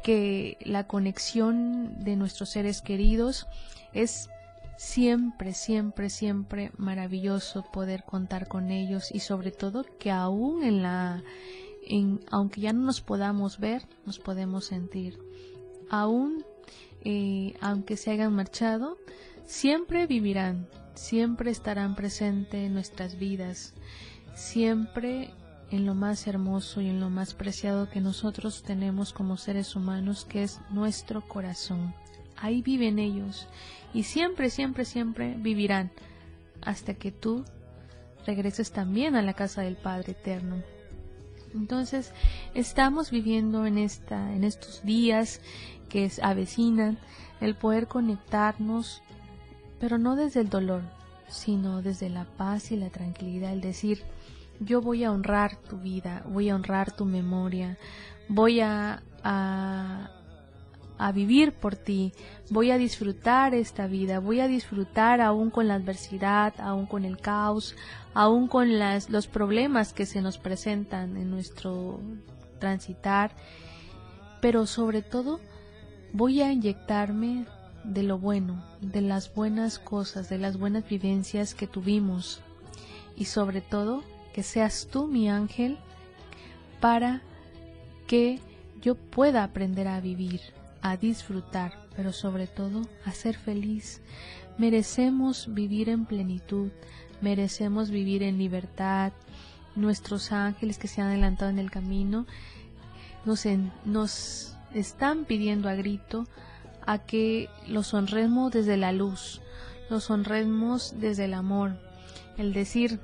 que 0.03 0.57
la 0.61 0.85
conexión 0.85 2.03
de 2.03 2.17
nuestros 2.17 2.49
seres 2.49 2.81
queridos 2.81 3.47
es 3.93 4.29
siempre, 4.77 5.53
siempre, 5.53 6.09
siempre 6.09 6.71
maravilloso 6.77 7.63
poder 7.71 8.03
contar 8.03 8.47
con 8.47 8.71
ellos 8.71 9.09
y 9.11 9.19
sobre 9.19 9.51
todo 9.51 9.85
que 9.99 10.11
aún 10.11 10.63
en 10.63 10.81
la, 10.81 11.23
en, 11.85 12.19
aunque 12.31 12.61
ya 12.61 12.73
no 12.73 12.81
nos 12.81 13.01
podamos 13.01 13.59
ver, 13.59 13.87
nos 14.05 14.19
podemos 14.19 14.65
sentir. 14.65 15.19
Aún 15.89 16.43
eh, 17.07 17.53
aunque 17.61 17.97
se 17.97 18.09
hayan 18.09 18.33
marchado, 18.33 18.97
siempre 19.45 20.07
vivirán, 20.07 20.67
siempre 20.95 21.51
estarán 21.51 21.95
presentes 21.95 22.65
en 22.65 22.73
nuestras 22.73 23.19
vidas, 23.19 23.75
siempre 24.33 25.29
en 25.69 25.85
lo 25.85 25.93
más 25.93 26.25
hermoso 26.25 26.81
y 26.81 26.89
en 26.89 26.99
lo 26.99 27.11
más 27.11 27.35
preciado 27.35 27.89
que 27.91 28.01
nosotros 28.01 28.63
tenemos 28.63 29.13
como 29.13 29.37
seres 29.37 29.75
humanos, 29.75 30.25
que 30.25 30.41
es 30.41 30.59
nuestro 30.71 31.21
corazón. 31.21 31.93
Ahí 32.37 32.61
viven 32.61 32.99
ellos 32.99 33.47
y 33.93 34.03
siempre, 34.03 34.49
siempre, 34.49 34.85
siempre 34.85 35.35
vivirán 35.37 35.91
hasta 36.61 36.93
que 36.95 37.11
tú 37.11 37.45
regreses 38.25 38.71
también 38.71 39.15
a 39.15 39.21
la 39.21 39.33
casa 39.33 39.61
del 39.61 39.75
Padre 39.75 40.11
Eterno. 40.13 40.63
Entonces, 41.53 42.11
estamos 42.53 43.11
viviendo 43.11 43.65
en 43.65 43.77
esta 43.77 44.33
en 44.33 44.43
estos 44.43 44.83
días 44.83 45.39
que 45.87 46.11
avecinan, 46.21 46.97
el 47.39 47.55
poder 47.55 47.87
conectarnos, 47.87 49.01
pero 49.79 49.97
no 49.97 50.15
desde 50.15 50.41
el 50.41 50.49
dolor, 50.49 50.81
sino 51.29 51.81
desde 51.81 52.09
la 52.09 52.25
paz 52.25 52.71
y 52.71 52.77
la 52.77 52.89
tranquilidad, 52.89 53.53
el 53.53 53.61
decir, 53.61 54.03
yo 54.59 54.81
voy 54.81 55.03
a 55.03 55.11
honrar 55.11 55.57
tu 55.57 55.77
vida, 55.77 56.23
voy 56.27 56.49
a 56.49 56.55
honrar 56.55 56.91
tu 56.91 57.05
memoria, 57.05 57.77
voy 58.27 58.61
a, 58.61 59.01
a 60.97 61.11
vivir 61.11 61.53
por 61.53 61.75
ti, 61.75 62.13
voy 62.49 62.71
a 62.71 62.77
disfrutar 62.77 63.53
esta 63.53 63.87
vida, 63.87 64.19
voy 64.19 64.39
a 64.39 64.47
disfrutar 64.47 65.21
aún 65.21 65.49
con 65.49 65.67
la 65.67 65.75
adversidad, 65.75 66.53
aún 66.59 66.85
con 66.85 67.05
el 67.05 67.17
caos, 67.17 67.75
aún 68.13 68.47
con 68.47 68.79
las, 68.79 69.09
los 69.09 69.27
problemas 69.27 69.93
que 69.93 70.05
se 70.05 70.21
nos 70.21 70.37
presentan 70.37 71.17
en 71.17 71.29
nuestro 71.29 71.99
transitar, 72.59 73.31
pero 74.41 74.65
sobre 74.65 75.01
todo 75.01 75.39
voy 76.13 76.41
a 76.41 76.51
inyectarme 76.51 77.45
de 77.83 78.03
lo 78.03 78.17
bueno, 78.17 78.63
de 78.81 79.01
las 79.01 79.33
buenas 79.33 79.79
cosas, 79.79 80.29
de 80.29 80.37
las 80.37 80.57
buenas 80.57 80.87
vivencias 80.87 81.53
que 81.53 81.67
tuvimos. 81.67 82.41
Y 83.15 83.25
sobre 83.25 83.61
todo 83.61 84.03
que 84.33 84.43
seas 84.43 84.87
tú 84.91 85.07
mi 85.07 85.29
ángel 85.29 85.77
para 86.81 87.21
que 88.07 88.39
yo 88.81 88.95
pueda 88.95 89.43
aprender 89.43 89.87
a 89.87 89.99
vivir, 90.01 90.41
a 90.85 90.97
disfrutar, 90.97 91.73
pero 91.95 92.13
sobre 92.13 92.45
todo 92.45 92.83
a 93.05 93.11
ser 93.11 93.35
feliz. 93.35 94.01
Merecemos 94.59 95.51
vivir 95.51 95.89
en 95.89 96.05
plenitud, 96.05 96.69
merecemos 97.21 97.89
vivir 97.89 98.21
en 98.21 98.37
libertad. 98.37 99.11
Nuestros 99.75 100.31
ángeles 100.31 100.77
que 100.77 100.87
se 100.87 101.01
han 101.01 101.07
adelantado 101.07 101.49
en 101.49 101.57
el 101.57 101.71
camino 101.71 102.27
nos, 103.25 103.45
nos 103.83 104.55
están 104.75 105.25
pidiendo 105.25 105.69
a 105.69 105.73
grito 105.73 106.27
a 106.85 106.99
que 106.99 107.49
los 107.67 107.95
honremos 107.95 108.51
desde 108.51 108.77
la 108.77 108.91
luz, 108.91 109.41
los 109.89 110.11
honremos 110.11 110.99
desde 110.99 111.25
el 111.25 111.33
amor. 111.33 111.79
El 112.37 112.53
decir, 112.53 112.99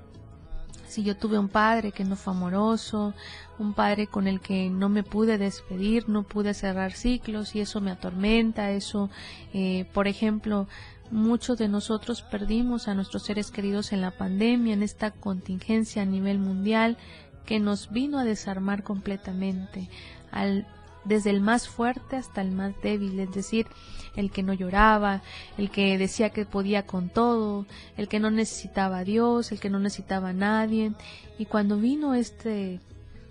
si 0.92 1.04
yo 1.04 1.16
tuve 1.16 1.40
un 1.40 1.48
padre 1.48 1.92
que 1.92 2.04
no 2.04 2.16
fue 2.16 2.34
amoroso, 2.34 3.14
un 3.58 3.74
padre 3.74 4.08
con 4.08 4.28
el 4.28 4.42
que 4.42 4.70
no 4.70 4.90
me 4.90 5.04
pude 5.04 5.38
despedir, 5.38 6.10
no 6.10 6.24
pude 6.24 6.54
cerrar 6.54 6.92
ciclos 6.92 7.56
y 7.56 7.62
eso 7.62 7.80
me 7.80 7.92
atormenta, 7.92 8.72
eso, 8.72 9.10
eh, 9.54 9.86
por 9.94 10.08
ejemplo, 10.08 10.68
muchos 11.10 11.58
de 11.58 11.70
nosotros 11.70 12.22
perdimos 12.22 12.88
a 12.88 12.94
nuestros 12.94 13.24
seres 13.24 13.52
queridos 13.52 13.94
en 13.94 14.02
la 14.02 14.12
pandemia, 14.12 14.74
en 14.74 14.84
esta 14.84 15.12
contingencia 15.12 16.02
a 16.02 16.06
nivel 16.06 16.40
mundial 16.40 16.98
que 17.46 17.60
nos 17.60 17.90
vino 17.92 18.20
a 18.20 18.26
desarmar 18.26 18.84
completamente. 18.84 19.90
Al 20.32 20.68
desde 21.04 21.30
el 21.30 21.42
más 21.42 21.68
fuerte 21.68 22.16
hasta 22.16 22.42
el 22.42 22.52
más 22.52 22.74
débil, 22.82 23.20
es 23.20 23.32
decir, 23.32 23.68
el 24.16 24.32
que 24.32 24.44
no 24.44 24.54
lloraba, 24.54 25.22
el 25.58 25.72
que 25.72 25.98
decía 25.98 26.32
que 26.32 26.46
podía 26.46 26.86
con 26.86 27.10
todo, 27.10 27.66
el 27.98 28.08
que 28.08 28.20
no 28.20 28.30
necesitaba 28.30 29.00
a 29.00 29.04
Dios, 29.04 29.52
el 29.52 29.60
que 29.60 29.70
no 29.70 29.80
necesitaba 29.80 30.30
a 30.30 30.34
nadie. 30.34 30.94
Y 31.38 31.46
cuando 31.46 31.78
vino 31.78 32.14
este 32.14 32.80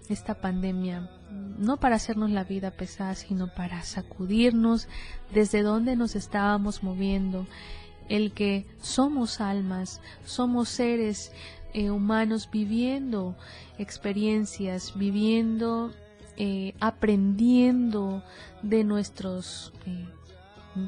esta 0.08 0.34
pandemia, 0.34 1.08
no 1.30 1.76
para 1.76 1.96
hacernos 1.96 2.30
la 2.30 2.42
vida 2.42 2.72
pesada, 2.72 3.14
sino 3.14 3.54
para 3.54 3.82
sacudirnos 3.82 4.88
desde 5.32 5.62
donde 5.62 5.94
nos 5.94 6.16
estábamos 6.16 6.82
moviendo, 6.82 7.46
el 8.08 8.32
que 8.32 8.66
somos 8.80 9.40
almas, 9.40 10.00
somos 10.24 10.68
seres 10.68 11.32
eh, 11.72 11.90
humanos 11.90 12.48
viviendo 12.50 13.36
experiencias, 13.78 14.94
viviendo 14.96 15.92
eh, 16.42 16.74
aprendiendo 16.80 18.22
de 18.62 18.82
nuestros 18.82 19.74
eh, 19.84 20.08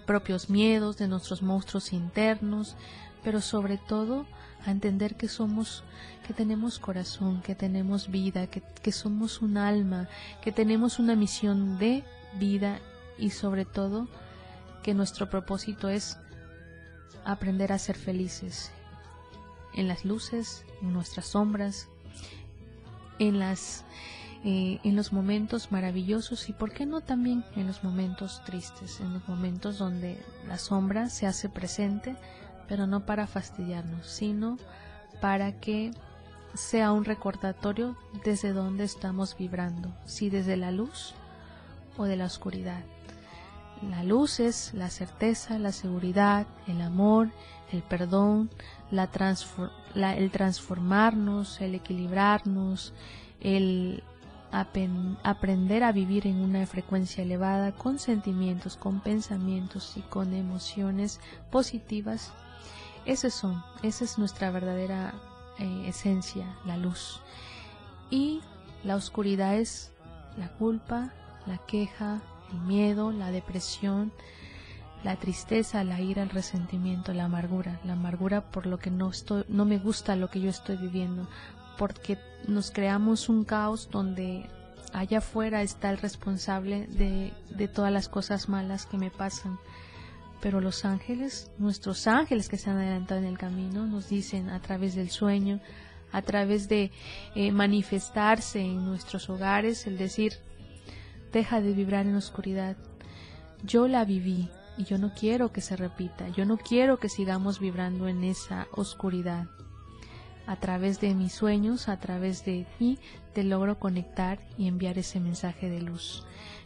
propios 0.07 0.49
miedos, 0.49 0.97
de 0.97 1.09
nuestros 1.09 1.43
monstruos 1.43 1.93
internos, 1.93 2.75
pero 3.23 3.43
sobre 3.43 3.77
todo 3.77 4.25
a 4.65 4.71
entender 4.71 5.15
que 5.15 5.29
somos, 5.29 5.85
que 6.27 6.33
tenemos 6.33 6.79
corazón, 6.79 7.43
que 7.43 7.55
tenemos 7.55 8.11
vida, 8.11 8.47
que, 8.47 8.63
que 8.63 8.93
somos 8.93 9.43
un 9.43 9.59
alma, 9.59 10.09
que 10.41 10.53
tenemos 10.53 10.99
una 10.99 11.17
misión 11.17 11.77
de 11.77 12.03
vida 12.39 12.79
y 13.19 13.29
sobre 13.29 13.67
todo 13.67 14.09
que 14.83 14.95
nuestro 14.95 15.29
propósito 15.29 15.91
es 15.91 16.17
aprender 17.27 17.75
a 17.75 17.79
ser 17.79 17.99
felices 17.99 18.71
en 19.75 19.87
las 19.87 20.07
luces, 20.07 20.65
en 20.81 20.95
nuestras 20.95 21.27
sombras, 21.27 21.89
en 23.19 23.39
las 23.39 23.85
eh, 24.45 24.81
en 24.83 24.97
los 24.97 25.13
momentos 25.13 25.71
maravillosos 25.71 26.49
y 26.49 26.53
por 26.53 26.73
qué 26.73 26.85
no 26.85 27.01
también 27.01 27.45
en 27.55 27.69
los 27.69 27.85
momentos 27.85 28.43
tristes, 28.45 29.01
en 29.01 29.13
los 29.13 29.29
momentos 29.29 29.79
donde 29.79 30.21
la 30.49 30.59
sombra 30.59 31.09
se 31.11 31.27
hace 31.27 31.49
presente, 31.49 32.17
pero 32.69 32.87
no 32.87 33.07
para 33.07 33.27
fastidiarnos, 33.27 34.07
sino 34.07 34.59
para 35.21 35.53
que 35.61 35.93
sea 36.55 36.91
un 36.93 37.05
recordatorio 37.05 37.97
desde 38.25 38.53
donde 38.53 38.85
estamos 38.85 39.37
vibrando, 39.37 39.95
si 40.07 40.29
desde 40.29 40.57
la 40.57 40.71
luz 40.71 41.15
o 41.97 42.05
de 42.05 42.17
la 42.17 42.27
oscuridad. 42.27 42.83
La 43.89 44.05
luz 44.05 44.39
es 44.41 44.75
la 44.75 44.91
certeza, 44.91 45.59
la 45.59 45.73
seguridad, 45.73 46.47
el 46.67 46.81
amor, 46.81 47.31
el 47.73 47.83
perdón, 47.83 48.51
la, 48.91 49.09
el 50.17 50.31
transformarnos, 50.31 51.61
el 51.61 51.75
equilibrarnos, 51.75 52.93
el 53.41 54.05
aprender 54.53 55.83
a 55.83 55.93
vivir 55.93 56.27
en 56.27 56.37
una 56.37 56.67
frecuencia 56.67 57.25
elevada 57.25 57.73
con 57.73 57.99
sentimientos, 57.99 58.77
con 58.77 59.01
pensamientos 59.01 59.97
y 59.97 60.03
con 60.03 60.35
emociones 60.35 61.21
positivas. 61.51 62.33
Esas 63.07 63.33
son, 63.33 63.63
esa 63.83 64.05
es 64.05 64.19
nuestra 64.19 64.51
verdadera 64.51 65.15
eh, 65.59 65.85
esencia, 65.89 66.47
la 66.67 66.77
luz. 66.77 67.21
Y 68.11 68.43
la 68.85 68.97
oscuridad 68.97 69.57
es 69.57 69.91
la 70.37 70.49
culpa, 70.49 71.13
la 71.47 71.59
queja, 71.59 72.21
el 72.53 72.61
miedo, 72.61 73.11
la 73.11 73.31
depresión, 73.31 74.13
la 75.03 75.17
tristeza, 75.17 75.83
la 75.83 76.01
ira, 76.01 76.23
el 76.23 76.31
resentimiento, 76.31 77.15
la 77.15 77.25
amargura, 77.25 77.81
la 77.85 77.95
amargura 77.95 78.43
por 78.43 78.67
lo 78.67 78.79
que 78.79 78.91
no 78.91 79.11
estoy, 79.11 79.45
no 79.49 79.65
me 79.65 79.79
gusta 79.79 80.15
lo 80.15 80.29
que 80.29 80.41
yo 80.41 80.51
estoy 80.51 80.77
viviendo, 80.77 81.27
porque 81.79 82.19
nos 82.47 82.71
creamos 82.71 83.29
un 83.29 83.45
caos 83.45 83.89
donde 83.91 84.49
allá 84.93 85.19
afuera 85.19 85.63
está 85.63 85.91
el 85.91 85.99
responsable 85.99 86.87
de, 86.89 87.69
todas 87.69 87.93
las 87.93 88.09
cosas 88.09 88.49
malas 88.49 88.87
que 88.87 88.99
me 88.99 89.11
pasan. 89.11 89.59
Pero 90.41 90.61
los 90.61 90.85
ángeles, 90.85 91.51
nuestros 91.59 92.07
ángeles 92.07 92.49
que 92.49 92.57
se 92.57 92.71
han 92.71 92.79
adelantado 92.79 93.21
en 93.21 93.27
el 93.27 93.39
camino, 93.39 93.87
nos 93.87 94.09
dicen 94.09 94.51
a 94.51 94.61
través 94.61 94.95
del 94.95 95.11
sueño, 95.11 95.61
a 96.11 96.23
través 96.23 96.69
de 96.69 96.91
eh, 97.35 97.53
manifestarse 97.53 98.61
en 98.61 98.85
nuestros 98.85 99.31
hogares, 99.31 99.87
el 99.87 99.99
decir, 99.99 100.35
deja 101.33 101.61
de 101.61 101.73
vibrar 101.73 102.07
en 102.07 102.13
la 102.13 102.19
oscuridad. 102.19 102.77
Yo 103.63 103.87
la 103.87 104.05
viví 104.05 104.51
y 104.77 104.85
yo 104.85 104.99
no 104.99 105.13
quiero 105.15 105.53
que 105.53 105.61
se 105.61 105.77
repita, 105.77 106.29
yo 106.31 106.45
no 106.45 106.59
quiero 106.59 106.99
que 106.99 107.09
sigamos 107.09 107.61
vibrando 107.61 108.09
en 108.09 108.25
esa 108.25 108.67
oscuridad 108.73 109.47
a 110.47 110.57
través 110.57 111.01
de 111.01 111.15
mis 111.15 111.33
sueños, 111.33 111.89
a 111.89 111.99
través 111.99 112.45
de 112.45 112.67
mí, 112.79 112.99
te 113.33 113.45
logro 113.45 113.79
conectar 113.79 114.39
y 114.59 114.69
enviar 114.69 114.99
ese 114.99 115.21
mensaje 115.21 115.69
de 115.71 115.81
luz. 115.81 116.25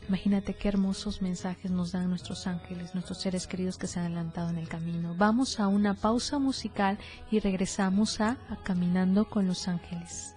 Imagínate 0.09 0.55
qué 0.55 0.69
hermosos 0.69 1.21
mensajes 1.21 1.71
nos 1.71 1.93
dan 1.93 2.09
nuestros 2.09 2.47
ángeles, 2.47 2.95
nuestros 2.95 3.21
seres 3.21 3.47
queridos 3.47 3.77
que 3.77 3.87
se 3.87 3.99
han 3.99 4.07
adelantado 4.07 4.51
en 4.51 4.59
el 4.59 4.69
camino. 4.69 5.15
Vamos 5.17 5.59
a 5.59 5.67
una 5.67 5.95
pausa 5.95 6.39
musical 6.39 6.99
y 7.31 7.41
regresamos 7.41 8.21
a 8.21 8.37
Caminando 8.63 9.29
con 9.29 9.47
los 9.49 9.67
Ángeles. 9.67 10.35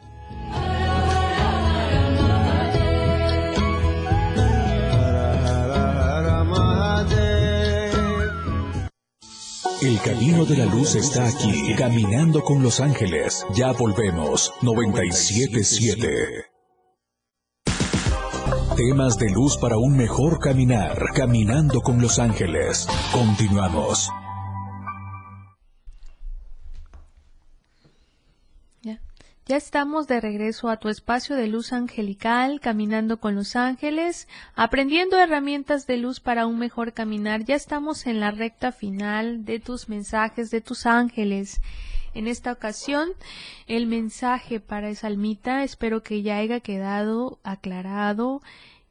El 9.81 9.97
camino 10.01 10.43
de 10.43 10.57
la 10.57 10.65
luz 10.65 10.95
está 10.95 11.25
aquí, 11.25 11.73
caminando 11.77 12.43
con 12.43 12.61
los 12.61 12.81
ángeles. 12.81 13.45
Ya 13.53 13.71
volvemos, 13.71 14.51
977. 14.61 16.47
Temas 18.75 19.17
de 19.17 19.29
luz 19.29 19.55
para 19.55 19.77
un 19.77 19.95
mejor 19.95 20.39
caminar, 20.39 20.97
caminando 21.15 21.79
con 21.79 22.01
los 22.01 22.19
ángeles. 22.19 22.87
Continuamos. 23.13 24.11
Ya 28.81 28.99
estamos 29.55 30.07
de 30.07 30.21
regreso 30.21 30.69
a 30.69 30.77
tu 30.77 30.89
espacio 30.89 31.35
de 31.35 31.47
luz 31.47 31.73
angelical, 31.73 32.59
caminando 32.59 33.19
con 33.19 33.35
los 33.35 33.55
ángeles, 33.55 34.27
aprendiendo 34.53 35.17
herramientas 35.17 35.87
de 35.87 35.97
luz 35.97 36.19
para 36.19 36.45
un 36.45 36.59
mejor 36.59 36.93
caminar. 36.93 37.43
Ya 37.45 37.55
estamos 37.55 38.05
en 38.05 38.19
la 38.19 38.31
recta 38.31 38.71
final 38.71 39.45
de 39.45 39.59
tus 39.59 39.89
mensajes, 39.89 40.51
de 40.51 40.61
tus 40.61 40.85
ángeles. 40.85 41.61
En 42.13 42.27
esta 42.27 42.51
ocasión, 42.51 43.09
el 43.67 43.87
mensaje 43.87 44.59
para 44.59 44.89
esa 44.89 45.07
almita, 45.07 45.63
espero 45.63 46.03
que 46.03 46.21
ya 46.21 46.37
haya 46.37 46.59
quedado 46.59 47.39
aclarado, 47.43 48.41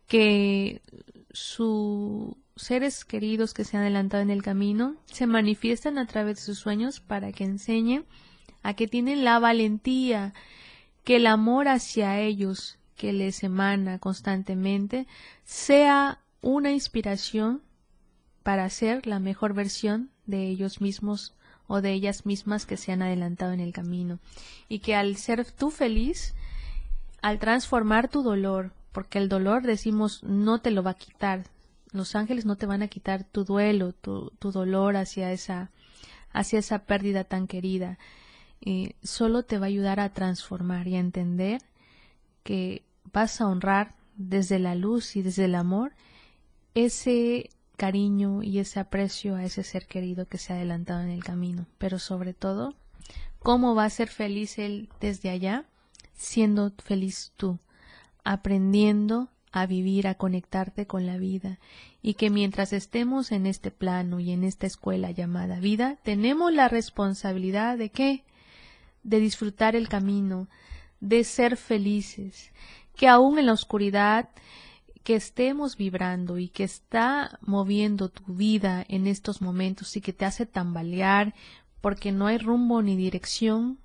que 0.07 0.83
sus 1.31 2.35
seres 2.57 3.05
queridos 3.05 3.55
que 3.55 3.65
se 3.65 3.77
han 3.77 3.85
adelantado 3.85 4.23
en 4.23 4.31
el 4.31 4.43
camino 4.43 4.97
se 5.07 5.27
manifiestan 5.27 5.99
a 5.99 6.07
través 6.07 6.37
de 6.37 6.43
sus 6.43 6.59
sueños 6.59 6.99
para 6.99 7.31
que 7.31 7.45
enseñen 7.45 8.05
a 8.63 8.75
que 8.75 8.89
tienen 8.89 9.25
la 9.25 9.39
valentía, 9.39 10.35
que 11.05 11.17
el 11.17 11.27
amor 11.27 11.69
hacia 11.69 12.21
ellos 12.21 12.79
que 12.97 13.13
les 13.13 13.43
emana 13.45 13.99
constantemente 13.99 15.07
sea 15.45 16.19
una 16.43 16.73
inspiración 16.73 17.63
para 18.43 18.69
ser 18.71 19.07
la 19.07 19.21
mejor 19.21 19.55
versión 19.55 20.11
de 20.27 20.49
ellos 20.49 20.81
mismos 20.81 21.35
o 21.67 21.81
de 21.81 21.93
ellas 21.93 22.27
mismas 22.27 22.67
que 22.67 22.77
se 22.77 22.93
han 22.93 23.03
adelantado 23.03 23.53
en 23.53 23.61
el 23.61 23.73
camino. 23.73 24.19
Y 24.69 24.81
que 24.81 24.95
al 24.95 25.17
ser 25.17 25.51
tú 25.51 25.71
feliz, 25.71 26.35
al 27.23 27.39
transformar 27.39 28.09
tu 28.09 28.23
dolor, 28.23 28.73
porque 28.93 29.19
el 29.19 29.29
dolor 29.29 29.63
decimos 29.63 30.23
no 30.25 30.61
te 30.61 30.71
lo 30.71 30.83
va 30.83 30.93
a 30.93 30.95
quitar, 30.95 31.45
los 31.93 32.17
ángeles 32.17 32.45
no 32.45 32.57
te 32.57 32.67
van 32.67 32.83
a 32.83 32.89
quitar 32.89 33.25
tu 33.25 33.45
duelo, 33.45 33.93
tu, 33.93 34.33
tu 34.39 34.51
dolor 34.51 34.97
hacia 34.97 35.31
esa, 35.33 35.71
hacia 36.33 36.59
esa 36.59 36.81
pérdida 36.81 37.25
tan 37.25 37.47
querida, 37.47 37.99
eh, 38.61 38.95
solo 39.03 39.45
te 39.45 39.59
va 39.59 39.67
a 39.67 39.69
ayudar 39.69 40.01
a 40.01 40.13
transformar 40.13 40.89
y 40.89 40.97
a 40.97 41.01
entender 41.01 41.63
que 42.43 42.83
vas 43.13 43.41
a 43.41 43.47
honrar 43.47 43.95
desde 44.17 44.59
la 44.59 44.75
luz 44.75 45.17
y 45.17 45.23
desde 45.23 45.45
el 45.45 45.55
amor 45.55 45.93
ese 46.75 47.51
cariño 47.77 48.43
y 48.43 48.59
ese 48.59 48.81
aprecio 48.81 49.37
a 49.37 49.45
ese 49.45 49.63
ser 49.63 49.87
querido 49.87 50.27
que 50.27 50.39
se 50.39 50.53
ha 50.53 50.57
adelantado 50.57 51.01
en 51.01 51.11
el 51.11 51.25
camino, 51.25 51.67
pero 51.79 51.99
sobre 51.99 52.35
todo, 52.35 52.75
cómo 53.39 53.75
va 53.75 53.85
a 53.85 53.91
ser 53.91 54.09
feliz 54.09 54.59
él 54.59 54.89
desde 55.01 55.31
allá, 55.31 55.65
siendo 56.15 56.73
feliz 56.85 57.33
tú, 57.37 57.59
aprendiendo 58.25 59.29
a 59.53 59.67
vivir, 59.67 60.09
a 60.09 60.17
conectarte 60.17 60.87
con 60.87 61.07
la 61.07 61.17
vida, 61.17 61.59
y 62.03 62.15
que 62.15 62.31
mientras 62.31 62.73
estemos 62.73 63.33
en 63.33 63.47
este 63.47 63.71
plano 63.71 64.21
y 64.21 64.33
en 64.33 64.45
esta 64.45 64.67
escuela 64.67 65.11
llamada 65.13 65.61
vida, 65.61 65.99
tenemos 66.03 66.53
la 66.53 66.69
responsabilidad 66.69 67.79
de 67.79 67.91
qué? 67.91 68.25
De 69.09 69.21
disfrutar 69.21 69.75
el 69.75 69.89
camino, 69.89 70.49
de 71.01 71.25
ser 71.25 71.57
felices, 71.57 72.53
que 72.95 73.09
aún 73.09 73.39
en 73.39 73.47
la 73.47 73.53
oscuridad 73.53 74.29
que 75.03 75.15
estemos 75.15 75.77
vibrando 75.77 76.39
y 76.39 76.49
que 76.49 76.65
está 76.65 77.39
moviendo 77.41 78.11
tu 78.11 78.35
vida 78.35 78.85
en 78.89 79.07
estos 79.07 79.41
momentos 79.41 79.97
y 79.97 80.03
que 80.03 80.13
te 80.13 80.27
hace 80.27 80.45
tambalear 80.45 81.35
porque 81.81 82.13
no 82.13 82.27
hay 82.27 82.37
rumbo 82.37 82.83
ni 82.83 82.97
dirección, 82.97 83.79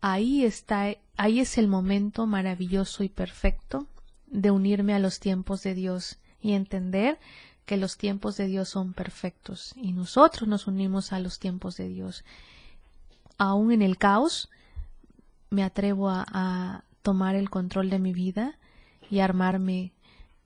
ahí 0.00 0.44
está, 0.44 0.94
ahí 1.16 1.40
es 1.40 1.58
el 1.58 1.66
momento 1.66 2.26
maravilloso 2.26 3.02
y 3.02 3.08
perfecto 3.08 3.88
de 4.26 4.52
unirme 4.52 4.94
a 4.94 5.00
los 5.00 5.18
tiempos 5.18 5.62
de 5.62 5.74
Dios 5.74 6.18
y 6.40 6.52
entender 6.52 7.18
que 7.64 7.76
los 7.76 7.96
tiempos 7.96 8.36
de 8.36 8.46
Dios 8.46 8.68
son 8.68 8.92
perfectos 8.92 9.72
y 9.74 9.92
nosotros 9.92 10.48
nos 10.48 10.68
unimos 10.68 11.12
a 11.12 11.18
los 11.18 11.40
tiempos 11.40 11.76
de 11.76 11.88
Dios 11.88 12.24
aún 13.38 13.72
en 13.72 13.82
el 13.82 13.98
caos, 13.98 14.50
me 15.50 15.62
atrevo 15.62 16.10
a, 16.10 16.82
tomar 17.02 17.36
el 17.36 17.50
control 17.50 17.88
de 17.88 18.00
mi 18.00 18.12
vida 18.12 18.58
y 19.08 19.20
armarme 19.20 19.92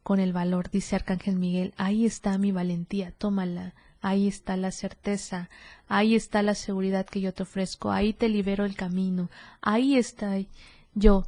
con 0.02 0.20
el 0.20 0.34
valor, 0.34 0.70
dice 0.70 0.94
Arcángel 0.94 1.36
Miguel, 1.36 1.72
ahí 1.78 2.04
está 2.04 2.36
mi 2.36 2.52
valentía, 2.52 3.12
tómala, 3.12 3.72
ahí 4.02 4.28
está 4.28 4.58
la 4.58 4.70
certeza, 4.70 5.48
ahí 5.88 6.14
está 6.14 6.42
la 6.42 6.54
seguridad 6.54 7.06
que 7.06 7.22
yo 7.22 7.32
te 7.32 7.44
ofrezco, 7.44 7.90
ahí 7.90 8.12
te 8.12 8.28
libero 8.28 8.66
el 8.66 8.76
camino, 8.76 9.30
ahí 9.62 9.96
está 9.96 10.36
yo 10.94 11.24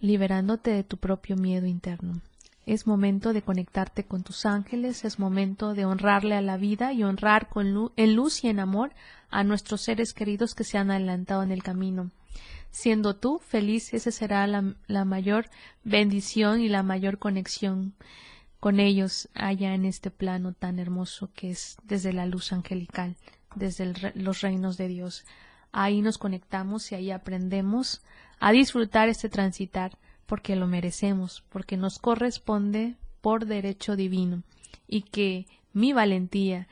liberándote 0.00 0.70
de 0.70 0.84
tu 0.84 0.98
propio 0.98 1.36
miedo 1.36 1.66
interno. 1.66 2.20
Es 2.66 2.88
momento 2.88 3.32
de 3.32 3.42
conectarte 3.42 4.04
con 4.04 4.24
tus 4.24 4.44
ángeles, 4.44 5.04
es 5.04 5.20
momento 5.20 5.72
de 5.72 5.84
honrarle 5.84 6.34
a 6.34 6.42
la 6.42 6.56
vida 6.56 6.92
y 6.92 7.04
honrar 7.04 7.48
con 7.48 7.92
en 7.96 8.16
luz 8.16 8.42
y 8.42 8.48
en 8.48 8.58
amor 8.58 8.92
a 9.30 9.44
nuestros 9.44 9.82
seres 9.82 10.12
queridos 10.12 10.56
que 10.56 10.64
se 10.64 10.76
han 10.76 10.90
adelantado 10.90 11.44
en 11.44 11.52
el 11.52 11.62
camino. 11.62 12.10
Siendo 12.72 13.14
tú 13.14 13.38
feliz, 13.38 13.94
esa 13.94 14.10
será 14.10 14.46
la, 14.48 14.74
la 14.88 15.04
mayor 15.04 15.48
bendición 15.84 16.60
y 16.60 16.68
la 16.68 16.82
mayor 16.82 17.18
conexión 17.18 17.94
con 18.58 18.80
ellos 18.80 19.28
allá 19.34 19.74
en 19.74 19.84
este 19.84 20.10
plano 20.10 20.52
tan 20.52 20.80
hermoso 20.80 21.30
que 21.34 21.50
es 21.50 21.76
desde 21.84 22.12
la 22.12 22.26
luz 22.26 22.52
angelical, 22.52 23.14
desde 23.54 23.92
los 24.16 24.40
reinos 24.40 24.76
de 24.76 24.88
Dios. 24.88 25.24
Ahí 25.70 26.02
nos 26.02 26.18
conectamos 26.18 26.90
y 26.90 26.96
ahí 26.96 27.12
aprendemos 27.12 28.02
a 28.40 28.50
disfrutar 28.50 29.08
este 29.08 29.28
transitar 29.28 29.96
porque 30.26 30.56
lo 30.56 30.66
merecemos, 30.66 31.42
porque 31.48 31.76
nos 31.76 31.98
corresponde 31.98 32.96
por 33.20 33.46
derecho 33.46 33.96
divino 33.96 34.42
y 34.86 35.02
que 35.02 35.46
mi 35.72 35.92
valentía 35.92 36.68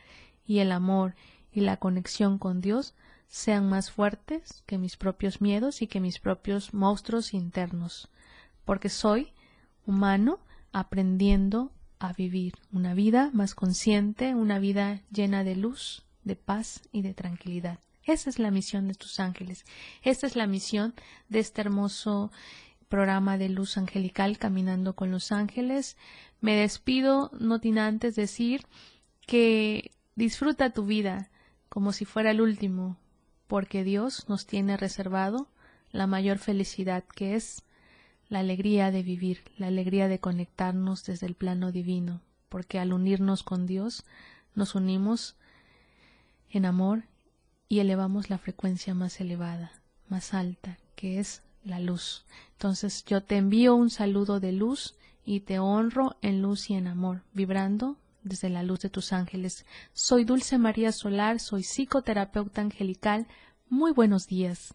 y 0.47 0.59
el 0.59 0.73
amor 0.73 1.15
y 1.53 1.61
la 1.61 1.77
conexión 1.77 2.39
con 2.39 2.61
Dios 2.61 2.95
sean 3.29 3.69
más 3.69 3.91
fuertes 3.91 4.63
que 4.67 4.79
mis 4.79 4.97
propios 4.97 5.41
miedos 5.41 5.83
y 5.83 5.87
que 5.87 6.01
mis 6.01 6.19
propios 6.19 6.75
monstruos 6.75 7.35
internos, 7.35 8.09
porque 8.65 8.89
soy 8.89 9.33
humano 9.87 10.39
aprendiendo 10.73 11.73
a 11.99 12.13
vivir 12.13 12.55
una 12.73 12.95
vida 12.95 13.31
más 13.33 13.55
consciente, 13.55 14.35
una 14.35 14.59
vida 14.59 15.01
llena 15.11 15.45
de 15.45 15.57
luz, 15.57 16.05
de 16.23 16.37
paz 16.37 16.83
y 16.93 17.03
de 17.03 17.15
tranquilidad. 17.15 17.79
Esa 18.05 18.29
es 18.29 18.39
la 18.39 18.51
misión 18.51 18.89
de 18.89 18.95
tus 18.95 19.19
ángeles. 19.19 19.65
Esta 20.03 20.27
es 20.27 20.37
la 20.37 20.47
misión 20.47 20.95
de 21.29 21.39
este 21.39 21.63
hermoso 21.63 22.31
programa 22.89 23.39
de 23.39 23.49
luz 23.49 23.77
angelical 23.77 24.39
Caminando 24.39 24.95
con 24.95 25.11
los 25.11 25.33
Ángeles. 25.33 25.97
Me 26.41 26.57
despido, 26.57 27.31
no 27.39 27.59
sin 27.59 27.79
antes 27.79 28.15
decir 28.17 28.67
que 29.27 29.93
disfruta 30.17 30.73
tu 30.73 30.85
vida 30.85 31.31
como 31.69 31.93
si 31.93 32.05
fuera 32.05 32.31
el 32.31 32.41
último, 32.41 32.97
porque 33.47 33.85
Dios 33.85 34.29
nos 34.29 34.47
tiene 34.47 34.77
reservado 34.77 35.49
la 35.91 36.07
mayor 36.07 36.39
felicidad 36.39 37.05
que 37.05 37.35
es 37.35 37.63
la 38.29 38.41
alegría 38.41 38.91
de 38.91 39.03
vivir, 39.03 39.45
la 39.57 39.69
alegría 39.69 40.09
de 40.09 40.19
conectarnos 40.19 41.05
desde 41.05 41.27
el 41.27 41.35
plano 41.35 41.73
divino, 41.73 42.21
porque 42.49 42.79
al 42.79 42.93
unirnos 42.93 43.43
con 43.43 43.67
Dios 43.67 44.05
nos 44.55 44.75
unimos 44.75 45.37
en 46.51 46.65
amor 46.65 47.05
y 47.69 47.79
elevamos 47.79 48.31
la 48.31 48.39
frecuencia 48.39 48.95
más 48.95 49.21
elevada, 49.21 49.73
más 50.09 50.35
alta, 50.35 50.79
que 50.97 51.21
es 51.21 51.44
la 51.65 51.81
luz. 51.81 52.25
Entonces 52.53 53.05
yo 53.05 53.23
te 53.23 53.37
envío 53.37 53.75
un 53.75 53.91
saludo 53.91 54.41
de 54.41 54.53
luz 54.53 54.95
y 55.25 55.41
te 55.41 55.59
honro 55.59 56.17
en 56.23 56.43
luz 56.43 56.71
y 56.71 56.75
en 56.75 56.87
amor, 56.87 57.23
vibrando 57.33 57.97
desde 58.23 58.49
la 58.49 58.63
luz 58.63 58.81
de 58.81 58.91
tus 58.91 59.13
ángeles. 59.13 59.65
Soy 59.93 60.25
Dulce 60.25 60.59
María 60.59 60.93
Solar, 60.93 61.41
soy 61.41 61.63
psicoterapeuta 61.63 62.61
angelical. 62.61 63.27
Muy 63.69 63.93
buenos 63.93 64.27
días. 64.27 64.75